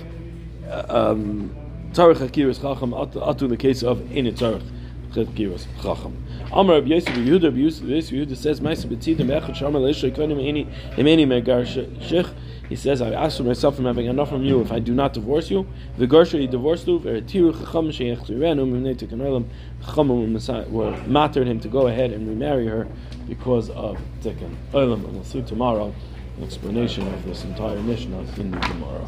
um, 0.90 1.56
Tzarech 1.92 2.18
Chakiris 2.18 2.62
Chacham, 2.62 2.92
atu 2.92 3.42
in 3.44 3.50
the 3.50 3.58
case 3.58 3.84
of 3.84 4.00
in 4.12 4.26
Tzarech 4.26 4.64
Chakiris 5.12 5.68
Chacham. 5.82 6.18
Amar 6.52 6.76
Rabbi 6.76 6.88
Yosef 6.88 7.14
Yehuda, 7.16 7.44
Rabbi 7.46 7.58
Yosef 7.58 7.84
Yehuda 7.84 8.36
says, 8.36 8.60
"Ma'aseh 8.60 8.86
b'tzidim 8.86 9.28
echad 9.28 9.56
shamar 9.56 9.82
leisha 9.82 10.12
yikonim 10.12 10.38
eni 10.38 10.68
emeni 10.96 11.26
megar 11.26 11.66
shich." 11.66 12.30
He 12.70 12.78
says, 12.78 13.02
I 13.02 13.12
ask 13.12 13.38
for 13.38 13.44
myself 13.44 13.76
from 13.76 13.86
having 13.86 14.06
enough 14.06 14.30
from 14.30 14.44
you 14.44 14.62
if 14.62 14.72
I 14.72 14.80
do 14.80 14.94
not 14.94 15.14
divorce 15.14 15.52
you. 15.52 15.68
The 15.98 16.08
Gersha 16.08 16.40
he 16.40 16.48
divorced 16.48 16.88
you, 16.88 16.98
Vertiru 17.00 17.52
Chacham 17.54 17.90
Sheyechzirenu 17.90 18.66
Mimnei 18.66 18.96
Tekanolim. 18.96 19.46
Chacham 19.86 20.74
were 20.74 20.98
mattered 21.06 21.46
him 21.46 21.60
to 21.60 21.68
go 21.68 21.88
ahead 21.88 22.12
and 22.12 22.28
remarry 22.28 22.66
her 22.68 22.88
because 23.28 23.70
of 23.70 24.00
Tikkun 24.22 24.56
Olam. 24.72 25.04
And 25.06 25.14
we'll 25.14 25.24
see 25.26 25.42
tomorrow 25.42 25.94
an 26.38 26.44
explanation 26.44 27.06
of 27.14 27.26
this 27.26 27.44
entire 27.44 27.80
Mishnah 27.82 28.26
in 28.38 28.52
the 28.52 28.58
Gemara. 28.58 29.08